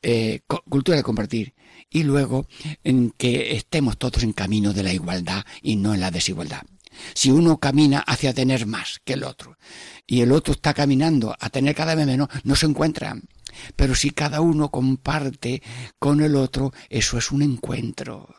[0.00, 1.54] Eh, cultura de compartir
[1.90, 2.46] y luego
[2.84, 6.62] en que estemos todos en camino de la igualdad y no en la desigualdad.
[7.14, 9.58] Si uno camina hacia tener más que el otro
[10.06, 13.24] y el otro está caminando a tener cada vez menos, no se encuentran.
[13.74, 15.62] Pero si cada uno comparte
[15.98, 18.34] con el otro, eso es un encuentro.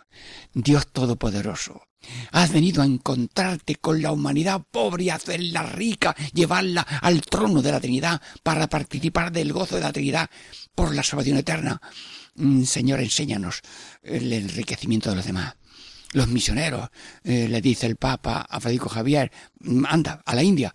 [0.54, 1.88] Dios Todopoderoso,
[2.32, 7.72] has venido a encontrarte con la humanidad pobre y hacerla rica, llevarla al trono de
[7.72, 10.30] la Trinidad para participar del gozo de la Trinidad
[10.76, 11.82] por la salvación eterna.
[12.36, 13.62] Mm, Señor, enséñanos
[14.04, 15.56] el enriquecimiento de los demás.
[16.14, 16.90] Los misioneros,
[17.24, 20.74] eh, le dice el Papa a Federico Javier, mm, anda a la India,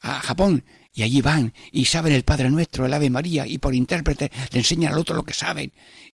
[0.00, 0.64] a Japón,
[0.96, 4.58] y allí van y saben el Padre Nuestro, el Ave María, y por intérprete le
[4.58, 5.70] enseñan al otro lo que saben,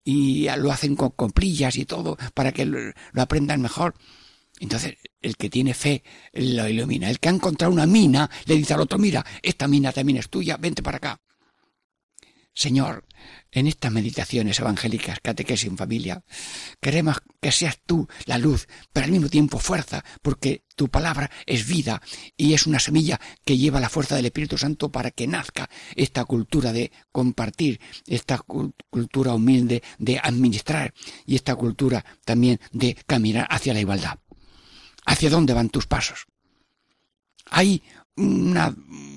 [0.04, 2.78] y lo hacen con complillas y todo para que lo,
[3.12, 3.96] lo aprendan mejor.
[4.60, 7.10] Entonces, el que tiene fe lo ilumina.
[7.10, 10.28] El que ha encontrado una mina le dice al otro, mira, esta mina también es
[10.28, 11.20] tuya, vente para acá.
[12.54, 13.04] Señor,
[13.52, 16.22] en estas meditaciones evangélicas, catequesis en familia,
[16.80, 21.66] queremos que seas tú la luz, pero al mismo tiempo fuerza, porque tu palabra es
[21.66, 22.00] vida
[22.36, 26.24] y es una semilla que lleva la fuerza del Espíritu Santo para que nazca esta
[26.24, 30.94] cultura de compartir, esta cultura humilde de administrar
[31.26, 34.18] y esta cultura también de caminar hacia la igualdad.
[35.06, 36.26] ¿Hacia dónde van tus pasos?
[37.50, 37.82] Hay
[38.16, 38.74] una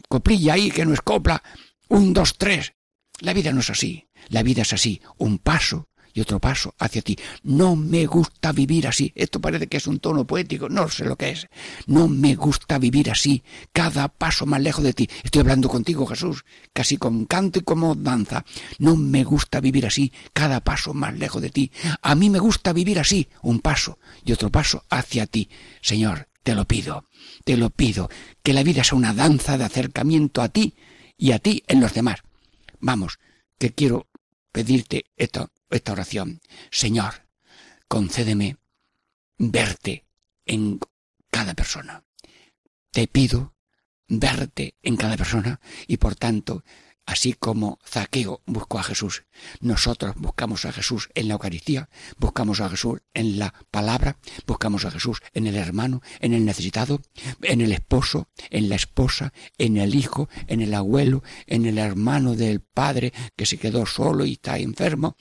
[0.08, 1.44] coplilla ahí que no es copla,
[1.89, 2.74] un, dos, tres,
[3.20, 4.08] la vida no es así.
[4.32, 5.02] La vida es así.
[5.17, 7.17] Un paso y otro paso hacia ti.
[7.44, 9.12] No me gusta vivir así.
[9.13, 10.70] Esto parece que es un tono poético.
[10.70, 11.48] No sé lo que es.
[11.86, 13.44] No me gusta vivir así.
[13.74, 15.10] Cada paso más lejos de ti.
[15.24, 18.46] Estoy hablando contigo, Jesús, casi con canto y como danza.
[18.80, 20.13] No me gusta vivir así.
[20.32, 21.70] Cada paso más lejos de ti.
[22.02, 23.28] A mí me gusta vivir así.
[23.41, 25.50] Un paso y otro paso hacia ti.
[25.82, 27.04] Señor, te lo pido.
[27.44, 28.10] Te lo pido.
[28.44, 30.74] Que la vida sea una danza de acercamiento a ti
[31.17, 32.20] y a ti en los demás.
[32.80, 33.20] Vamos,
[33.60, 34.08] que quiero
[34.52, 36.42] pedirte esta, esta oración.
[36.70, 37.28] Señor,
[37.88, 38.58] concédeme
[39.38, 40.06] verte
[40.46, 40.80] en
[41.30, 42.04] cada persona.
[42.92, 43.56] Te pido
[44.08, 46.64] verte en cada persona y por tanto
[47.06, 49.26] Así como Zaqueo buscó a Jesús,
[49.60, 54.92] nosotros buscamos a Jesús en la Eucaristía, buscamos a Jesús en la palabra, buscamos a
[54.92, 57.02] Jesús en el hermano, en el necesitado,
[57.42, 62.36] en el esposo, en la esposa, en el hijo, en el abuelo, en el hermano
[62.36, 65.18] del padre que se quedó solo y está enfermo,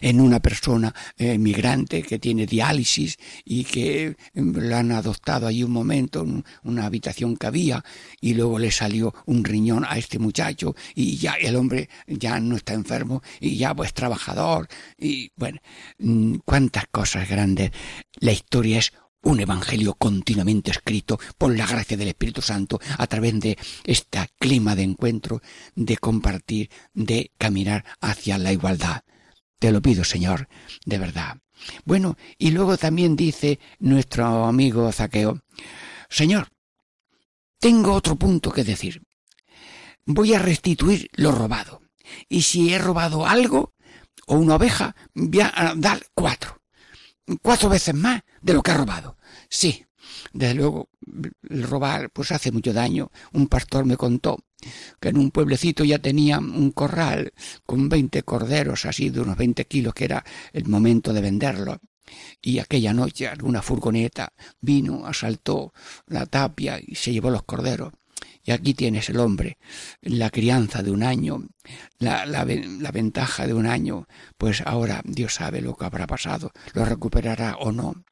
[0.00, 5.62] en una persona eh, migrante que tiene diálisis y que em, la han adoptado ahí
[5.62, 7.84] un momento en una habitación que había
[8.20, 12.56] y luego le salió un riñón a este muchacho y ya el hombre ya no
[12.56, 15.60] está enfermo y ya pues trabajador y bueno,
[15.98, 17.70] mm, cuántas cosas grandes.
[18.20, 23.38] La historia es un evangelio continuamente escrito por la gracia del Espíritu Santo a través
[23.40, 25.42] de este clima de encuentro,
[25.74, 29.02] de compartir, de caminar hacia la igualdad.
[29.58, 30.48] Te lo pido, Señor,
[30.84, 31.38] de verdad.
[31.84, 35.40] Bueno, y luego también dice nuestro amigo Zaqueo,
[36.08, 36.48] Señor,
[37.58, 39.02] tengo otro punto que decir.
[40.06, 41.82] Voy a restituir lo robado.
[42.28, 43.74] Y si he robado algo,
[44.26, 46.62] o una oveja, voy a dar cuatro.
[47.42, 49.18] Cuatro veces más de lo que ha robado.
[49.50, 49.84] Sí,
[50.38, 50.88] desde luego,
[51.50, 53.10] el robar pues hace mucho daño.
[53.32, 54.38] Un pastor me contó
[55.00, 57.32] que en un pueblecito ya tenía un corral
[57.66, 61.80] con veinte corderos así de unos veinte kilos que era el momento de venderlo.
[62.40, 65.72] Y aquella noche alguna furgoneta vino, asaltó
[66.06, 67.92] la tapia y se llevó los corderos.
[68.44, 69.58] Y aquí tienes el hombre,
[70.00, 71.48] la crianza de un año,
[71.98, 74.06] la, la, la, ventaja de un año,
[74.38, 78.04] pues ahora Dios sabe lo que habrá pasado, lo recuperará o no.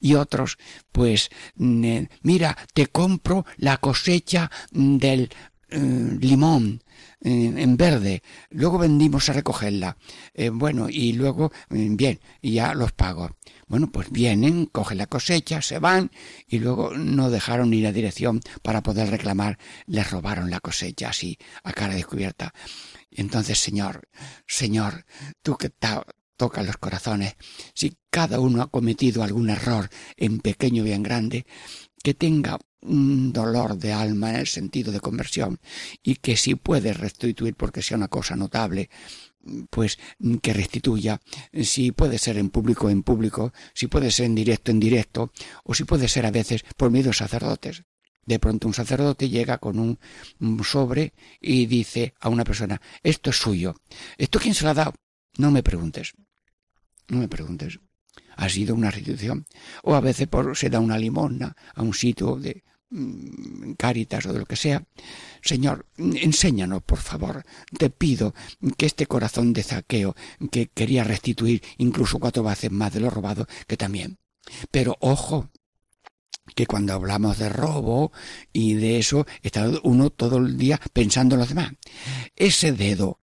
[0.00, 0.58] Y otros,
[0.92, 5.30] pues, mira, te compro la cosecha del
[5.72, 6.82] eh, limón
[7.20, 8.22] eh, en verde.
[8.50, 9.96] Luego vendimos a recogerla.
[10.34, 13.36] Eh, bueno, y luego, bien, y ya los pago.
[13.68, 16.10] Bueno, pues vienen, cogen la cosecha, se van
[16.48, 19.58] y luego no dejaron ni la dirección para poder reclamar.
[19.86, 22.52] Les robaron la cosecha así, a cara descubierta.
[23.12, 24.08] Entonces, Señor,
[24.46, 25.06] Señor,
[25.42, 25.70] tú que
[26.40, 27.36] tocas los corazones,
[27.74, 31.44] si cada uno ha cometido algún error en pequeño y en grande,
[32.02, 35.60] que tenga un dolor de alma en el sentido de conversión
[36.02, 38.88] y que si puede restituir porque sea una cosa notable
[39.68, 39.98] pues
[40.40, 41.20] que restituya,
[41.62, 45.32] si puede ser en público en público, si puede ser en directo en directo,
[45.64, 47.84] o si puede ser a veces por medio de sacerdotes.
[48.24, 49.98] De pronto un sacerdote llega con un,
[50.64, 53.74] sobre y dice a una persona, esto es suyo.
[54.16, 54.94] ¿Esto quién se lo ha dado?
[55.36, 56.12] No me preguntes.
[57.10, 57.78] No me preguntes.
[58.36, 59.46] Ha sido una restitución.
[59.82, 64.32] O a veces por, se da una limosna a un sitio de, Mm, Cáritas o
[64.32, 64.84] de lo que sea.
[65.42, 67.44] Señor, enséñanos, por favor.
[67.78, 68.34] Te pido
[68.76, 70.16] que este corazón de zaqueo,
[70.50, 74.18] que quería restituir incluso cuatro veces más de lo robado, que también.
[74.70, 75.50] Pero ojo,
[76.56, 78.12] que cuando hablamos de robo
[78.52, 81.72] y de eso, está uno todo el día pensando en los demás.
[82.34, 83.20] Ese dedo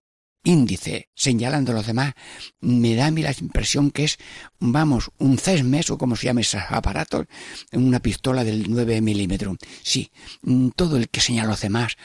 [0.46, 2.14] índice señalando a los demás,
[2.60, 4.18] me da a mí la impresión que es,
[4.58, 7.26] vamos, un CESMES o como se llama esos aparatos,
[7.72, 9.56] una pistola del 9 milímetros.
[9.82, 10.10] Sí,
[10.76, 11.96] todo el que señala a los demás,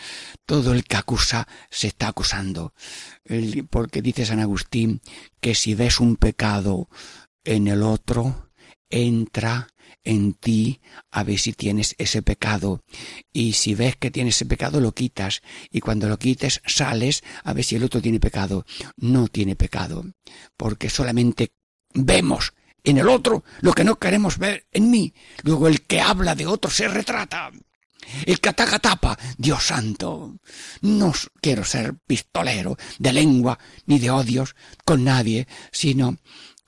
[0.45, 2.73] todo el que acusa, se está acusando.
[3.69, 5.01] porque dice San Agustín
[5.39, 6.89] que si ves un pecado
[7.43, 8.49] en el otro,
[8.89, 9.67] entra
[10.03, 12.83] en ti a ver si tienes ese pecado.
[13.31, 15.41] Y si ves que tienes ese pecado, lo quitas.
[15.69, 18.65] Y cuando lo quites, sales a ver si el otro tiene pecado.
[18.97, 20.05] No tiene pecado.
[20.57, 21.53] Porque solamente
[21.93, 25.13] vemos en el otro lo que no queremos ver en mí.
[25.43, 27.51] Luego el que habla de otro se retrata.
[28.25, 30.35] El que ataca tapa, Dios santo.
[30.81, 36.17] No quiero ser pistolero de lengua ni de odios con nadie, sino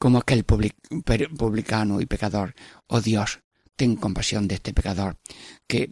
[0.03, 2.53] como aquel publicano y pecador.
[2.87, 3.39] Oh Dios,
[3.77, 5.15] ten compasión de este pecador,
[5.65, 5.91] que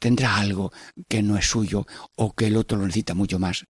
[0.00, 0.72] tendrá algo
[1.06, 3.66] que no es suyo o que el otro lo necesita mucho más.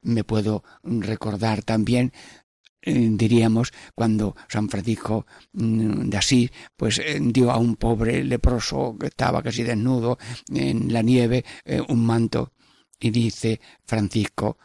[0.00, 2.14] Me puedo recordar también
[2.80, 8.96] eh, diríamos cuando San Francisco mm, de Asís pues eh, dio a un pobre leproso
[8.98, 10.16] que estaba casi desnudo
[10.48, 12.54] en la nieve eh, un manto
[12.98, 14.56] y dice Francisco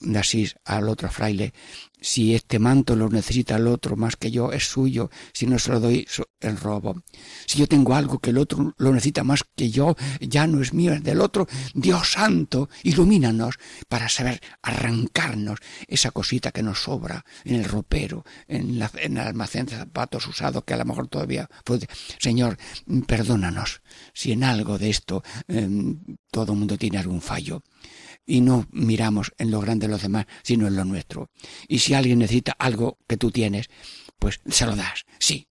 [0.00, 1.54] de Asís al otro fraile
[2.02, 5.08] si este manto lo necesita el otro más que yo, es suyo.
[5.32, 6.06] Si no se lo doy,
[6.40, 7.02] el robo.
[7.46, 10.74] Si yo tengo algo que el otro lo necesita más que yo, ya no es
[10.74, 11.46] mío, es del otro.
[11.74, 13.54] Dios santo, ilumínanos
[13.88, 19.66] para saber arrancarnos esa cosita que nos sobra en el ropero, en, la, el almacén
[19.66, 21.86] de zapatos usados que a lo mejor todavía puede.
[22.18, 22.58] Señor,
[23.06, 23.82] perdónanos
[24.12, 26.00] si en algo de esto em,
[26.30, 27.62] todo el mundo tiene algún fallo
[28.26, 31.30] y no miramos en lo grande de los demás, sino en lo nuestro.
[31.68, 33.68] Y si alguien necesita algo que tú tienes,
[34.18, 35.48] pues se lo das, sí.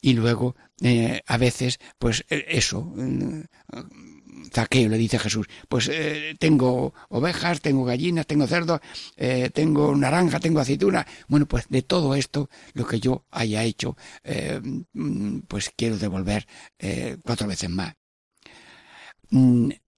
[0.00, 3.44] Y luego, eh, a veces, pues eh, eso, eh,
[4.52, 5.90] Zaqueo le dice Jesús, pues
[6.38, 8.80] tengo ovejas, tengo gallinas, tengo cerdos,
[9.52, 11.06] tengo naranja, tengo aceituna.
[11.26, 13.96] Bueno, pues de todo esto, lo que yo haya hecho,
[15.48, 16.46] pues quiero devolver
[17.24, 17.94] cuatro veces más.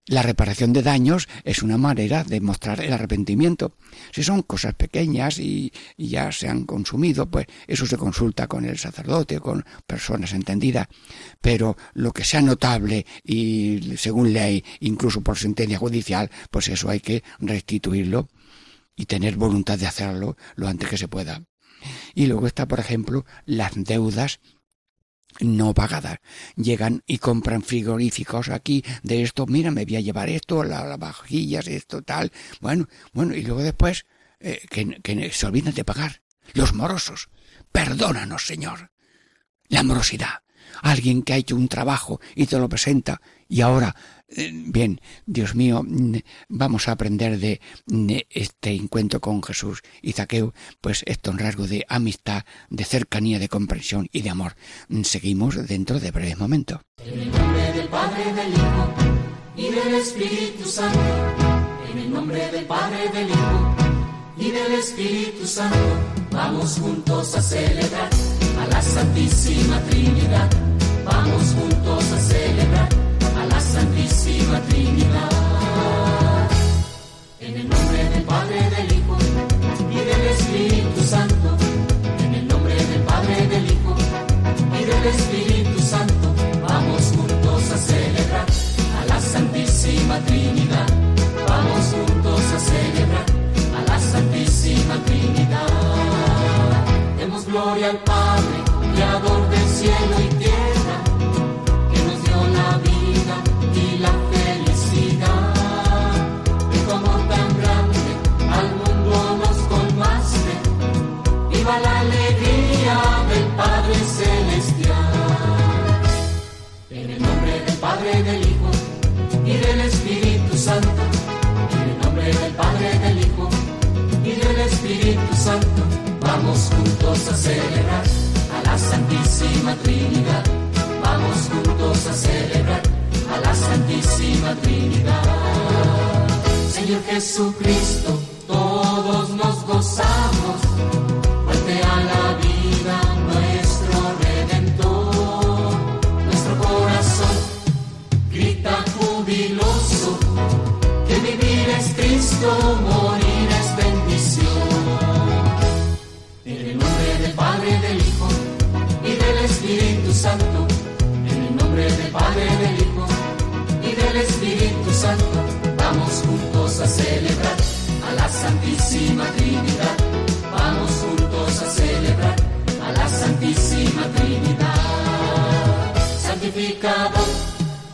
[0.09, 3.75] La reparación de daños es una manera de mostrar el arrepentimiento.
[4.11, 8.79] Si son cosas pequeñas y, ya se han consumido, pues eso se consulta con el
[8.79, 10.89] sacerdote, con personas entendidas.
[11.43, 17.01] Pero lo que sea notable y según ley, incluso por sentencia judicial, pues eso hay
[17.01, 18.31] que restituirlo
[18.97, 21.43] y tener voluntad de hacerlo lo antes que se pueda.
[22.15, 24.41] Y luego está, por ejemplo, las deudas
[25.41, 26.19] no pagadas.
[26.57, 31.67] Llegan y compran frigoríficos aquí de esto, mira, me voy a llevar esto, las vajillas,
[31.69, 32.33] esto, tal.
[32.61, 34.07] Bueno, bueno, y luego después
[34.41, 36.23] eh, que, que se olvidan de pagar.
[36.55, 37.29] Los morosos.
[37.73, 38.91] Perdónanos, Señor.
[39.69, 40.43] La morosidad.
[40.83, 43.95] Alguien que ha hecho un trabajo y te lo presenta y ahora
[44.31, 46.17] eh, bien, Dios mío, mm,
[46.49, 47.61] vamos a aprender de,
[48.29, 53.49] este encuentro con Jesús y Zaqueo, pues esto un rasgo de amistad, de cercanía, de
[53.49, 54.55] comprensión y de amor.
[54.89, 56.81] Mm, seguimos dentro de breves momentos.
[57.03, 58.95] En el nombre del Padre, del Hijo
[59.57, 61.01] y del Espíritu Santo.
[61.91, 63.77] En el nombre del Padre, del Hijo
[64.37, 65.79] y del Espíritu Santo.
[66.31, 68.11] Vamos juntos a celebrar
[68.61, 70.51] a la Santísima Trinidad.
[71.07, 72.48] Vamos juntos a celebrar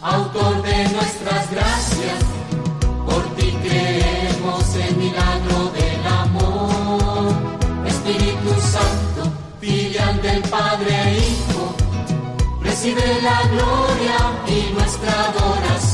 [0.01, 2.25] Autor de nuestras gracias,
[3.05, 7.35] por ti creemos el milagro del amor.
[7.87, 11.75] Espíritu Santo, filial del Padre e Hijo,
[12.63, 15.94] recibe la gloria y nuestra adoración.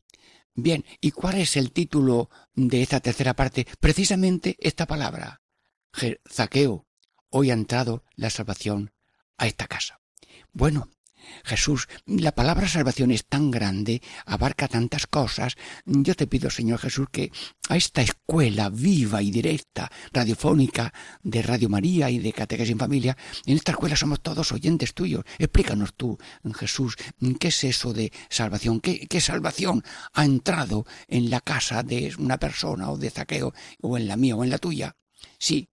[0.53, 3.65] Bien, ¿y cuál es el título de esta tercera parte?
[3.79, 5.41] Precisamente esta palabra.
[6.29, 6.85] Zaqueo.
[7.29, 8.91] Hoy ha entrado la salvación
[9.37, 10.01] a esta casa.
[10.51, 10.89] Bueno,
[11.43, 15.55] Jesús, la palabra salvación es tan grande, abarca tantas cosas.
[15.85, 17.31] Yo te pido, Señor Jesús, que
[17.69, 20.93] a esta escuela viva y directa, radiofónica
[21.23, 25.23] de Radio María y de Catequesis en Familia, en esta escuela somos todos oyentes tuyos.
[25.37, 26.17] Explícanos tú,
[26.53, 26.95] Jesús,
[27.39, 28.79] ¿qué es eso de salvación?
[28.79, 33.97] ¿Qué, qué salvación ha entrado en la casa de una persona o de Zaqueo, o
[33.97, 34.95] en la mía o en la tuya?
[35.37, 35.69] Sí,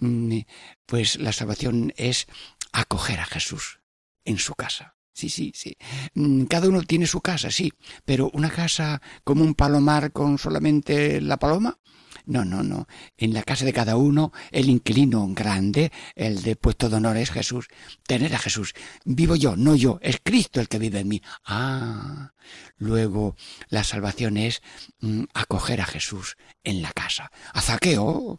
[0.00, 0.38] mm,
[0.86, 2.26] pues la salvación es
[2.72, 3.80] acoger a Jesús
[4.28, 4.94] en su casa.
[5.12, 5.76] Sí, sí, sí.
[6.14, 7.72] Mm, cada uno tiene su casa, sí,
[8.04, 11.78] pero una casa como un palomar con solamente la paloma,
[12.26, 12.86] no, no, no.
[13.16, 17.30] En la casa de cada uno, el inquilino grande, el de puesto de honor es
[17.30, 17.68] Jesús.
[18.06, 18.74] Tener a Jesús.
[19.06, 21.22] Vivo yo, no yo, es Cristo el que vive en mí.
[21.46, 22.34] Ah,
[22.76, 23.34] luego
[23.70, 24.62] la salvación es
[25.00, 27.30] mm, acoger a Jesús en la casa.
[27.54, 28.38] A Zaqueo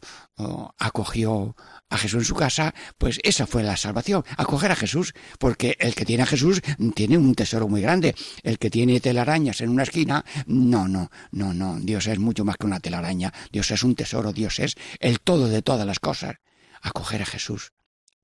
[0.78, 1.56] acogió
[1.90, 5.96] a Jesús en su casa, pues esa fue la salvación, acoger a Jesús, porque el
[5.96, 6.62] que tiene a Jesús
[6.96, 11.54] tiene un tesoro muy grande, el que tiene telarañas en una esquina, no, no, no,
[11.54, 15.20] no, Dios es mucho más que una telaraña, Dios es un tesoro, Dios es el
[15.20, 16.36] todo de todas las cosas,
[16.82, 17.74] acoger a Jesús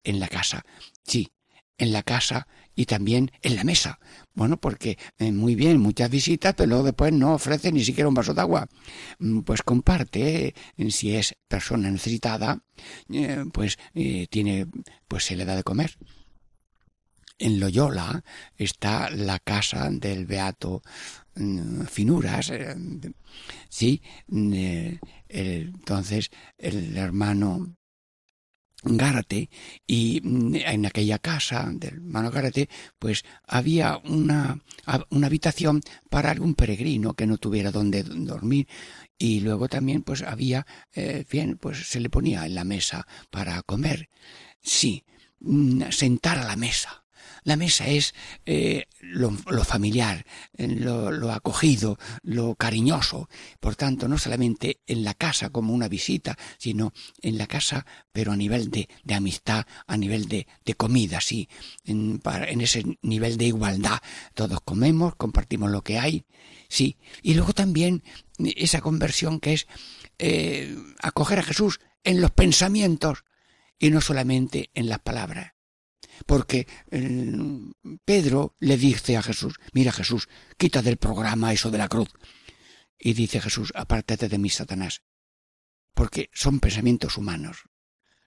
[0.04, 0.64] en la casa,
[1.04, 1.32] sí,
[1.78, 4.00] en la casa y también en la mesa.
[4.34, 8.14] Bueno, porque eh, muy bien, muchas visitas, pero luego después no ofrece ni siquiera un
[8.14, 8.68] vaso de agua.
[9.20, 12.62] Mm, pues comparte, eh, si es persona necesitada,
[13.10, 13.78] eh, pues
[14.30, 14.68] tiene,
[15.08, 15.98] pues se le da de comer.
[17.38, 18.24] En Loyola
[18.56, 20.82] está la casa del beato
[21.36, 22.52] mm, Finuras,
[23.70, 24.54] sí, mm,
[25.28, 27.76] entonces el hermano
[28.84, 29.50] Gárate
[29.88, 32.70] y mm, en aquella casa del hermano Gárate
[33.00, 34.62] pues había una,
[35.10, 38.68] una habitación para algún peregrino que no tuviera donde dormir.
[39.18, 43.62] Y luego también pues había eh, bien pues se le ponía en la mesa para
[43.64, 44.10] comer.
[44.62, 45.04] Sí
[45.40, 47.05] mm, sentar a la mesa
[47.44, 48.14] la mesa es
[48.46, 49.32] eh, lo,
[49.64, 50.26] familiar,
[50.58, 53.30] eh, lo, acogido, lo cariñoso.
[53.60, 58.32] Por tanto, no solamente en la casa como una visita, sino en la casa, pero
[58.32, 61.50] a nivel de, amistad, a nivel de, comida, sí,
[61.84, 62.22] en,
[62.62, 64.00] ese nivel de igualdad.
[64.34, 66.26] Todos comemos, compartimos lo que hay,
[66.68, 66.98] sí.
[67.22, 68.04] Y luego también
[68.40, 69.68] esa conversión que es
[70.20, 73.24] eh, acoger a Jesús en los pensamientos
[73.80, 75.55] y no solamente en las palabras
[76.26, 77.34] porque eh,
[78.04, 82.10] Pedro le dice a Jesús, mira Jesús, quita del programa eso de la cruz.
[82.98, 85.02] Y dice Jesús, apártate de mí, Satanás,
[85.94, 87.64] porque son pensamientos humanos,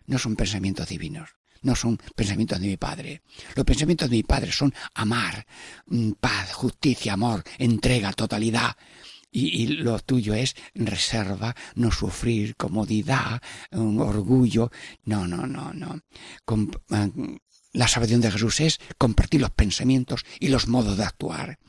[0.07, 1.30] no son pensamientos divinos,
[1.62, 3.22] no son pensamientos de mi Padre.
[3.55, 5.47] Los pensamientos de mi Padre son amar,
[5.86, 8.76] mm, paz, justicia, amor, entrega, totalidad.
[9.30, 14.70] Y, lo tuyo es reserva, no sufrir, comodidad, un orgullo.
[15.05, 16.01] No, no, no, no.
[16.91, 17.09] Ah,
[17.79, 21.61] la salvación de Jesús es compartir los pensamientos y los modos de actuar.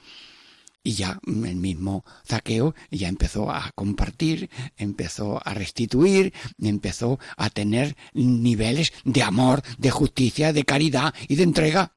[0.81, 7.95] Y ya el mismo Zaqueo ya empezó a compartir, empezó a restituir, empezó a tener
[8.13, 11.93] niveles de amor, de justicia, de caridad y de entrega.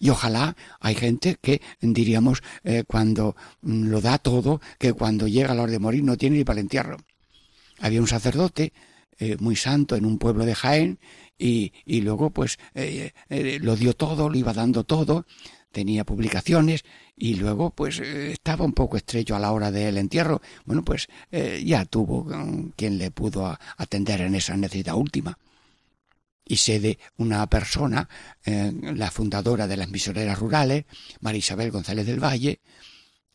[0.00, 5.62] Y ojalá hay gente que diríamos eh, cuando lo da todo, que cuando llega la
[5.62, 6.96] hora de morir no tiene ni para el entierro.
[7.78, 8.72] Había un sacerdote
[9.20, 10.98] eh, muy santo en un pueblo de Jaén
[11.38, 15.26] y, y luego pues eh, eh, lo dio todo, lo iba dando todo,
[15.70, 16.84] tenía publicaciones
[17.16, 20.42] y luego pues eh, estaba un poco estrecho a la hora del entierro.
[20.64, 22.26] Bueno, pues ya tuvo
[22.76, 25.38] quien le pudo atender en esa necesidad última.
[26.50, 28.08] Y sé de una persona,
[28.46, 30.86] la fundadora de las misioneras rurales,
[31.20, 32.60] María Isabel González del Valle,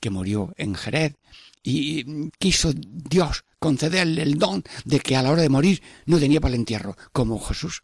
[0.01, 1.15] que murió en Jerez,
[1.61, 6.41] y quiso Dios concederle el don de que a la hora de morir no tenía
[6.41, 7.83] para el entierro, como Jesús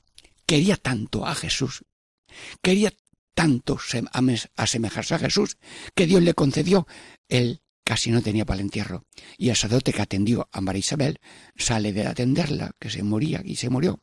[0.49, 1.85] quería tanto a Jesús,
[2.63, 2.91] quería
[3.35, 3.77] tanto
[4.55, 5.59] asemejarse a Jesús,
[5.93, 6.87] que Dios le concedió,
[7.27, 9.05] él casi no tenía para el entierro.
[9.37, 11.19] Y el sacerdote que atendió a María Isabel
[11.55, 13.99] sale de atenderla, que se moría y se murió.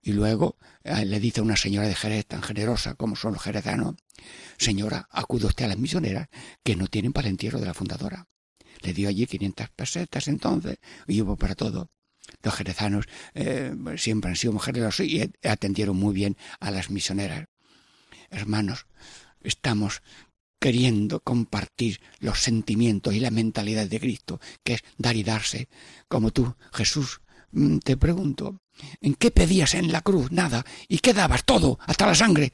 [0.00, 3.42] Y luego eh, le dice a una señora de Jerez tan generosa como son los
[3.42, 3.96] jerezanos,
[4.58, 6.28] señora, acude usted a las misioneras
[6.62, 8.28] que no tienen para el entierro de la fundadora.
[8.82, 10.78] Le dio allí 500 pesetas entonces
[11.08, 11.90] y hubo para todo.
[12.42, 17.46] Los jerezanos eh, siempre han sido mujeres y atendieron muy bien a las misioneras.
[18.30, 18.86] Hermanos,
[19.42, 20.02] estamos
[20.60, 25.68] queriendo compartir los sentimientos y la mentalidad de Cristo, que es dar y darse.
[26.06, 27.22] Como tú, Jesús,
[27.52, 28.60] mm, te pregunto,
[29.00, 30.30] ¿en qué pedías en la cruz?
[30.30, 30.64] Nada.
[30.86, 31.44] ¿Y qué dabas?
[31.44, 32.52] Todo, hasta la sangre.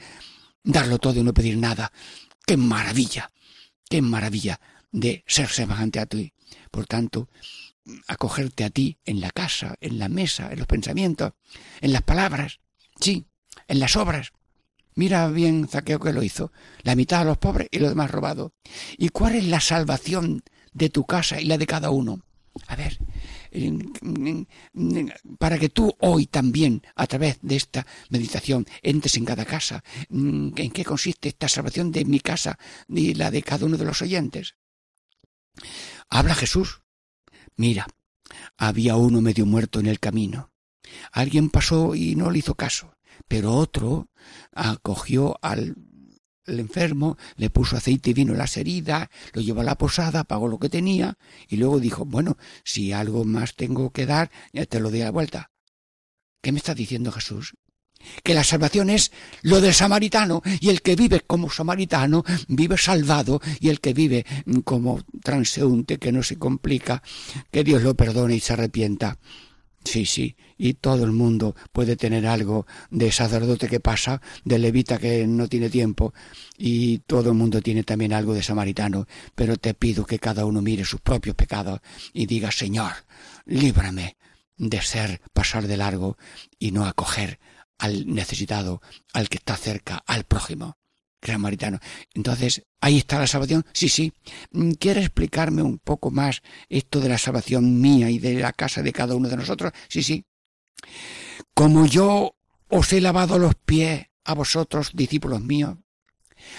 [0.62, 1.92] Darlo todo y no pedir nada.
[2.46, 3.30] ¡Qué maravilla!
[3.88, 4.60] ¡Qué maravilla
[4.92, 6.32] de ser semejante a ti!
[6.70, 7.28] Por tanto,
[8.06, 11.32] acogerte a ti en la casa, en la mesa, en los pensamientos,
[11.80, 12.60] en las palabras,
[13.00, 13.26] sí,
[13.68, 14.32] en las obras.
[14.94, 18.54] Mira bien Zaqueo que lo hizo, la mitad a los pobres y lo demás robado.
[18.96, 22.22] ¿Y cuál es la salvación de tu casa y la de cada uno?
[22.68, 22.98] A ver,
[25.38, 29.84] para que tú hoy también, a través de esta meditación, entres en cada casa.
[30.08, 32.58] ¿En qué consiste esta salvación de mi casa
[32.88, 34.56] y la de cada uno de los oyentes?
[36.08, 36.80] Habla Jesús,
[37.56, 37.86] Mira,
[38.58, 40.50] había uno medio muerto en el camino.
[41.12, 42.96] Alguien pasó y no le hizo caso,
[43.28, 44.10] pero otro
[44.52, 45.76] acogió al
[46.46, 50.48] enfermo, le puso aceite y vino en las heridas, lo llevó a la posada, pagó
[50.48, 54.78] lo que tenía y luego dijo, bueno, si algo más tengo que dar, ya te
[54.78, 55.50] lo doy a la vuelta.
[56.42, 57.54] ¿Qué me está diciendo Jesús?
[58.22, 63.40] Que la salvación es lo del samaritano y el que vive como samaritano vive salvado
[63.60, 64.24] y el que vive
[64.64, 67.02] como transeúnte que no se complica,
[67.50, 69.18] que Dios lo perdone y se arrepienta.
[69.86, 74.98] Sí, sí, y todo el mundo puede tener algo de sacerdote que pasa, de levita
[74.98, 76.12] que no tiene tiempo,
[76.58, 80.60] y todo el mundo tiene también algo de samaritano, pero te pido que cada uno
[80.60, 81.80] mire sus propios pecados
[82.12, 82.92] y diga, Señor,
[83.44, 84.16] líbrame
[84.56, 86.18] de ser pasar de largo
[86.58, 87.38] y no acoger
[87.78, 88.80] al necesitado,
[89.12, 90.76] al que está cerca, al prójimo
[91.22, 91.80] samaritano.
[92.14, 93.64] Entonces, ahí está la salvación.
[93.72, 94.12] Sí, sí.
[94.52, 98.82] Mm, ¿Quiere explicarme un poco más esto de la salvación mía y de la casa
[98.82, 99.72] de cada uno de nosotros?
[99.88, 100.24] Sí, sí.
[101.54, 102.36] Como yo
[102.68, 105.76] os he lavado los pies a vosotros, discípulos míos,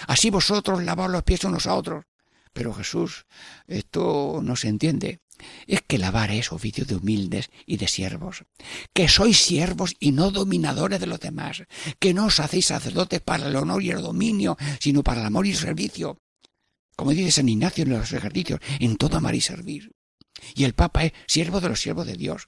[0.06, 2.04] así vosotros lavaos los pies unos a otros.
[2.52, 3.26] Pero Jesús,
[3.66, 5.20] esto no se entiende
[5.66, 8.44] es que lavar es oficio de humildes y de siervos,
[8.92, 11.62] que sois siervos y no dominadores de los demás,
[11.98, 15.46] que no os hacéis sacerdotes para el honor y el dominio, sino para el amor
[15.46, 16.20] y el servicio.
[16.96, 19.92] Como dice San Ignacio en los ejercicios, en todo amar y servir.
[20.54, 22.46] Y el Papa es siervo de los siervos de Dios.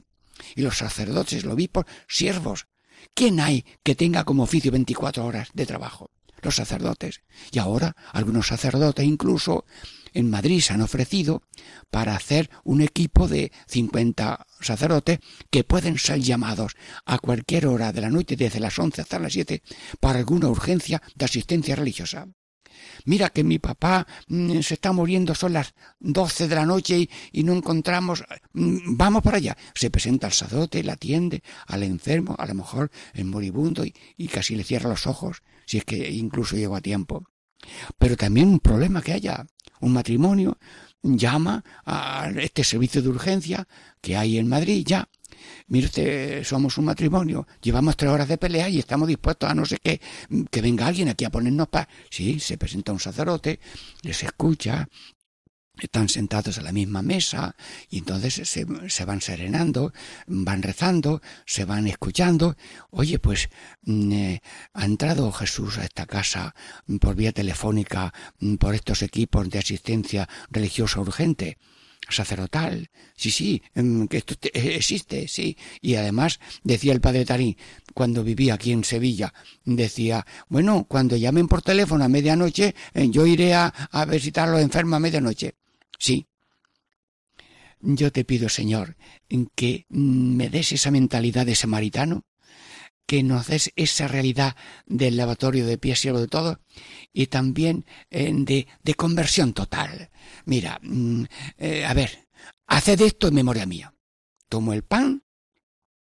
[0.56, 2.66] Y los sacerdotes, los obispos, siervos.
[3.14, 6.10] ¿Quién hay que tenga como oficio veinticuatro horas de trabajo?
[6.42, 7.20] Los sacerdotes.
[7.52, 9.64] Y ahora algunos sacerdotes incluso
[10.12, 11.42] en Madrid se han ofrecido
[11.90, 18.00] para hacer un equipo de 50 sacerdotes que pueden ser llamados a cualquier hora de
[18.00, 19.62] la noche, desde las 11 hasta las 7,
[20.00, 22.28] para alguna urgencia de asistencia religiosa.
[23.04, 27.42] Mira que mi papá mm, se está muriendo, son las 12 de la noche y,
[27.42, 28.24] no encontramos.
[28.52, 29.56] Mm, vamos para allá.
[29.74, 34.28] Se presenta al sacerdote, le atiende al enfermo, a lo mejor el moribundo, y, y
[34.28, 37.24] casi le cierra los ojos, si es que incluso llegó a tiempo.
[37.98, 39.46] Pero también un problema que haya
[39.80, 40.58] un matrimonio,
[41.02, 43.66] llama a este servicio de urgencia
[44.00, 45.08] que hay en Madrid ya.
[45.68, 49.64] Mire usted, somos un matrimonio, llevamos tres horas de pelea y estamos dispuestos a no
[49.64, 50.00] sé qué,
[50.50, 51.88] que venga alguien aquí a ponernos paz.
[52.10, 53.60] Sí, se presenta un sacerdote,
[54.02, 54.88] les escucha,
[55.80, 57.56] están sentados a la misma mesa
[57.88, 59.92] y entonces se, se, van serenando,
[60.26, 62.56] van rezando, se van escuchando.
[62.90, 63.48] Oye, pues
[63.82, 64.42] mm, eh,
[64.74, 66.54] ha entrado Jesús a esta casa
[67.00, 71.58] por vía telefónica mm, por estos equipos de asistencia religiosa urgente
[72.08, 72.90] sacerdotal.
[73.14, 75.56] Sí, sí, mm, que esto eh, existe, sí.
[75.80, 77.56] Y además, decía el padre Tarín,
[77.94, 79.32] cuando vivía aquí en Sevilla,
[79.64, 84.52] decía, bueno, cuando llamen por teléfono a medianoche, eh, yo iré a, a visitar a
[84.52, 85.54] los enfermos a medianoche.
[86.00, 86.26] Sí.
[87.80, 88.96] Yo te pido, Señor,
[89.54, 92.24] que me des esa mentalidad de samaritano,
[93.06, 96.60] que nos des esa realidad del lavatorio de pies siervo de todo,
[97.12, 98.32] y también eh,
[98.82, 100.10] de, conversión total.
[100.44, 101.24] Mira, mm,
[101.58, 102.28] eh, a ver,
[102.66, 103.94] haced esto en memoria mía.
[104.48, 105.22] Tomo el pan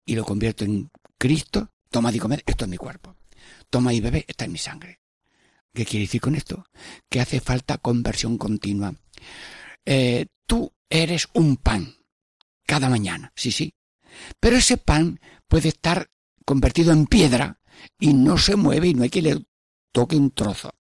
[0.05, 1.71] y lo convierto en Cristo.
[1.91, 3.17] Toma y comer, esto es mi cuerpo.
[3.71, 5.01] Toma y bebe, esta es mi sangre.
[5.75, 6.65] ¿Qué quiere decir con esto?
[7.09, 8.95] Que hace falta conversión continua.
[9.85, 11.95] Eh, tú eres un pan
[12.67, 13.75] cada mañana, sí, sí.
[14.41, 16.11] Pero ese pan puede estar
[16.45, 17.61] convertido en piedra
[17.99, 19.45] y no se mueve y no hay que le
[19.93, 20.75] toque un trozo.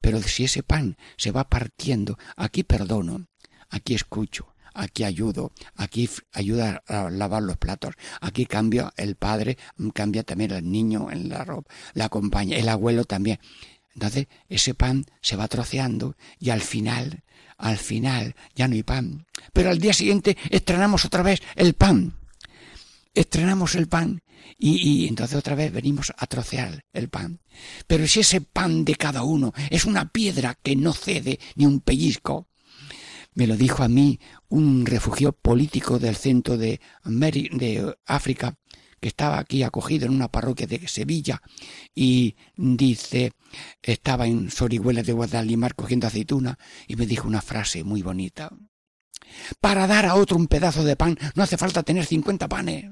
[0.00, 3.26] Pero si ese pan se va partiendo, aquí perdono,
[3.68, 9.58] aquí escucho, aquí ayudo, aquí ayuda a lavar los platos, aquí cambia el padre,
[9.94, 13.38] cambia también el niño en la ropa, la acompaña, el abuelo también.
[13.94, 17.24] Entonces ese pan se va troceando y al final
[17.58, 19.26] al final ya no hay pan.
[19.52, 22.14] Pero al día siguiente estrenamos otra vez el pan.
[23.14, 24.22] Estrenamos el pan
[24.58, 27.40] y, y, entonces otra vez venimos a trocear el pan.
[27.86, 31.80] Pero si ese pan de cada uno es una piedra que no cede ni un
[31.80, 32.48] pellizco,
[33.36, 38.58] me lo dijo a mí un refugio político del centro de, de África,
[39.00, 41.42] que estaba aquí acogido en una parroquia de Sevilla
[41.94, 43.32] y dice,
[43.82, 48.50] estaba en Sorihuela de Guadalimar cogiendo aceituna y me dijo una frase muy bonita.
[49.60, 52.90] Para dar a otro un pedazo de pan no hace falta tener cincuenta panes,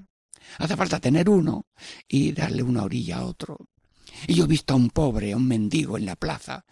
[0.59, 1.67] hace falta tener uno
[2.09, 3.59] y darle una orilla a otro.
[4.27, 6.65] Y yo he visto a un pobre, a un mendigo en la plaza,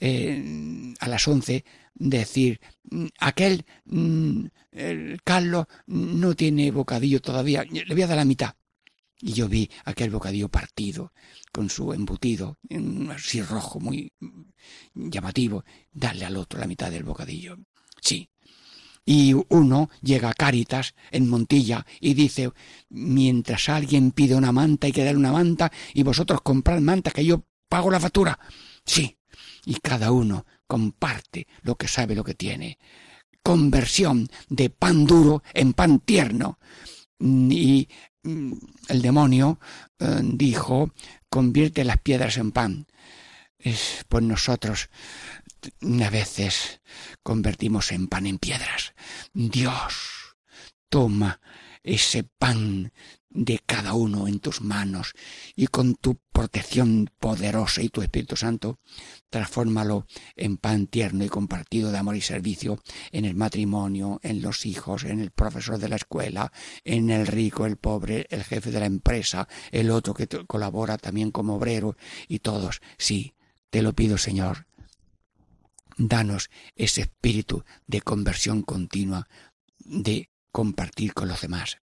[0.00, 2.60] eh, a las once, decir,
[3.18, 8.54] aquel, mm, el Carlos no tiene bocadillo todavía, le voy a dar la mitad.
[9.20, 11.12] Y yo vi aquel bocadillo partido,
[11.52, 12.58] con su embutido,
[13.10, 14.12] así rojo, muy
[14.94, 17.56] llamativo, darle al otro la mitad del bocadillo.
[18.00, 18.30] Sí.
[19.04, 22.52] Y uno llega a Cáritas en Montilla y dice,
[22.90, 27.24] mientras alguien pide una manta hay que darle una manta y vosotros comprad manta que
[27.24, 28.38] yo pago la factura.
[28.84, 29.17] Sí,
[29.68, 32.78] y cada uno comparte lo que sabe, lo que tiene.
[33.42, 36.58] Conversión de pan duro en pan tierno.
[37.20, 37.86] Y
[38.22, 38.52] mm,
[38.88, 39.60] el demonio
[39.98, 40.94] eh, dijo,
[41.28, 42.86] convierte las piedras en pan.
[44.08, 44.88] pues nosotros
[45.82, 46.80] a veces
[47.22, 48.94] convertimos en pan en piedras.
[49.34, 50.34] Dios,
[50.88, 51.42] toma
[51.82, 52.90] ese pan
[53.30, 55.12] de cada uno en tus manos
[55.54, 58.80] y con tu protección poderosa y tu Espíritu Santo,
[59.28, 60.06] transfórmalo
[60.36, 65.04] en pan tierno y compartido de amor y servicio en el matrimonio, en los hijos,
[65.04, 66.52] en el profesor de la escuela,
[66.84, 71.30] en el rico, el pobre, el jefe de la empresa, el otro que colabora también
[71.30, 71.96] como obrero
[72.28, 72.80] y todos.
[72.96, 73.34] Sí,
[73.70, 74.66] te lo pido, Señor.
[75.96, 79.28] Danos ese espíritu de conversión continua,
[79.78, 81.78] de compartir con los demás.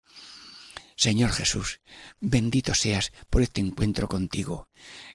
[0.95, 1.81] Señor Jesús,
[2.19, 4.69] bendito seas por este encuentro contigo.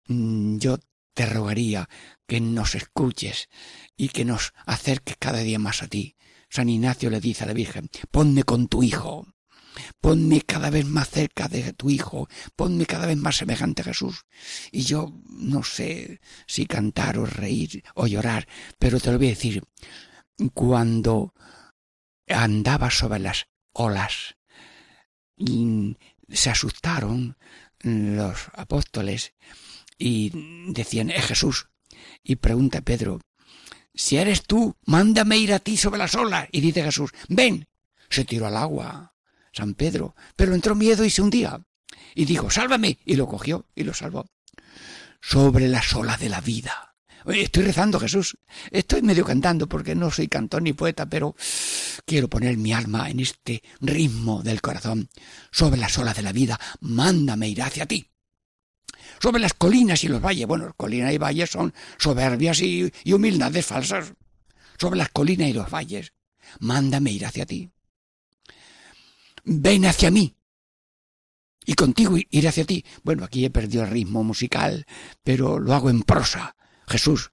[0.06, 0.78] Mm, yo
[1.14, 1.88] te rogaría
[2.26, 3.48] que nos escuches
[3.96, 6.16] y que nos acerques cada día más a ti.
[6.48, 9.26] San Ignacio le dice a la Virgen, ponme con tu Hijo,
[10.00, 14.26] ponme cada vez más cerca de tu Hijo, ponme cada vez más semejante a Jesús.
[14.70, 18.46] Y yo no sé si cantar o reír o llorar,
[18.78, 19.62] pero te lo voy a decir,
[20.54, 21.34] cuando
[22.28, 24.37] andaba sobre las olas
[25.38, 25.96] y
[26.28, 27.36] se asustaron
[27.80, 29.32] los apóstoles
[29.96, 30.32] y
[30.72, 31.68] decían, es Jesús.
[32.22, 33.20] Y pregunta Pedro,
[33.94, 36.48] si eres tú, mándame ir a ti sobre las olas.
[36.52, 37.66] Y dice Jesús, ven.
[38.10, 39.14] Se tiró al agua,
[39.52, 41.60] San Pedro, pero entró miedo y se hundía.
[42.14, 42.98] Y dijo, sálvame.
[43.04, 44.30] Y lo cogió y lo salvó.
[45.20, 46.87] Sobre las olas de la vida
[47.28, 48.38] Estoy rezando, Jesús.
[48.70, 51.36] Estoy medio cantando porque no soy cantor ni poeta, pero
[52.06, 55.10] quiero poner mi alma en este ritmo del corazón.
[55.50, 58.10] Sobre las olas de la vida, mándame ir hacia ti.
[59.20, 60.46] Sobre las colinas y los valles.
[60.46, 64.14] Bueno, colinas y valles son soberbias y, y humildades falsas.
[64.78, 66.12] Sobre las colinas y los valles,
[66.60, 67.70] mándame ir hacia ti.
[69.44, 70.38] Ven hacia mí,
[71.68, 72.82] y contigo iré hacia ti.
[73.02, 74.86] Bueno, aquí he perdido el ritmo musical,
[75.22, 76.56] pero lo hago en prosa.
[76.88, 77.32] Jesús,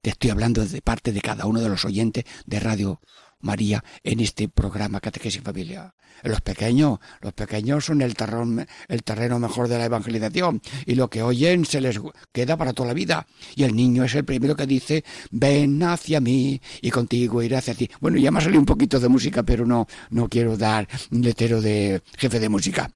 [0.00, 3.00] te estoy hablando de parte de cada uno de los oyentes de Radio
[3.40, 5.94] María en este programa Catequesis Familia.
[6.22, 11.64] Los pequeños, los pequeños son el terreno, mejor de la evangelización y lo que oyen
[11.64, 11.98] se les
[12.32, 13.26] queda para toda la vida.
[13.56, 17.74] Y el niño es el primero que dice, ven hacia mí y contigo iré hacia
[17.74, 17.90] ti.
[18.00, 21.60] Bueno, ya me ha salido un poquito de música, pero no, no quiero dar letero
[21.60, 22.90] de jefe de música.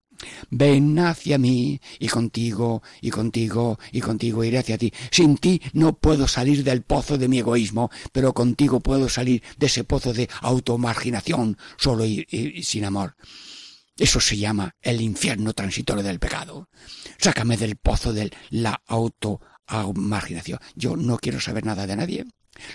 [0.50, 4.92] Ven hacia mí y contigo y contigo y contigo iré hacia ti.
[5.10, 9.66] Sin ti no puedo salir del pozo de mi egoísmo, pero contigo puedo salir de
[9.66, 12.26] ese pozo de automarginación solo y,
[12.62, 13.16] sin amor.
[13.96, 16.68] Eso se llama el infierno transitorio del pecado.
[17.18, 18.82] Sácame del pozo de la
[19.66, 20.58] automarginación.
[20.74, 22.26] Yo no quiero saber nada de nadie.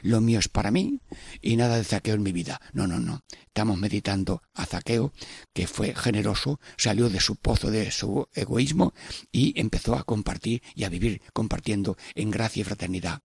[0.02, 1.02] Lo mío es para mí
[1.42, 2.60] y nada de zaqueo en mi vida.
[2.74, 3.24] No, no, no.
[3.46, 5.14] Estamos meditando a zaqueo,
[5.54, 8.94] que fue generoso, salió de su pozo de su egoísmo
[9.32, 13.22] y empezó a compartir y a vivir compartiendo en gracia y fraternidad.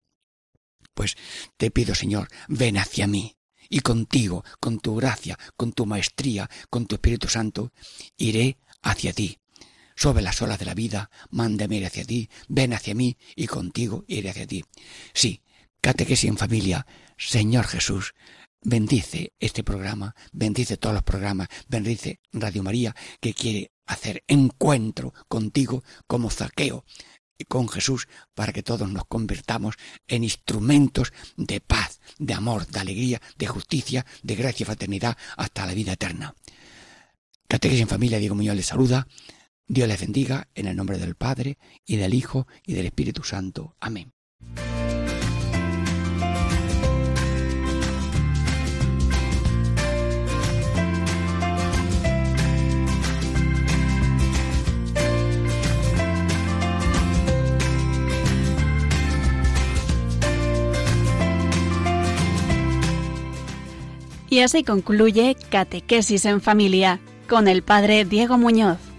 [0.94, 1.16] Pues
[1.56, 3.36] te pido, Señor, ven hacia mí
[3.68, 7.72] y contigo, con tu gracia, con tu maestría, con tu Espíritu Santo,
[8.16, 9.38] iré hacia ti.
[9.94, 14.04] Sobre las olas de la vida, mándame ir hacia ti, ven hacia mí y contigo
[14.08, 14.64] iré hacia ti.
[15.12, 15.40] Sí,
[15.84, 16.86] Catequesis en familia.
[17.18, 18.14] Señor Jesús,
[18.62, 25.84] bendice este programa, bendice todos los programas, bendice Radio María, que quiere hacer encuentro contigo
[26.06, 26.86] como zaqueo
[27.36, 29.74] y con Jesús para que todos nos convirtamos
[30.08, 35.66] en instrumentos de paz, de amor, de alegría, de justicia, de gracia y fraternidad hasta
[35.66, 36.34] la vida eterna.
[37.46, 39.06] Catequesis en familia, Diego Muñoz les saluda.
[39.66, 43.76] Dios les bendiga en el nombre del Padre y del Hijo y del Espíritu Santo.
[43.80, 44.12] Amén.
[64.28, 66.98] Y así concluye Catequesis en Familia
[67.28, 68.93] con el Padre Diego Muñoz.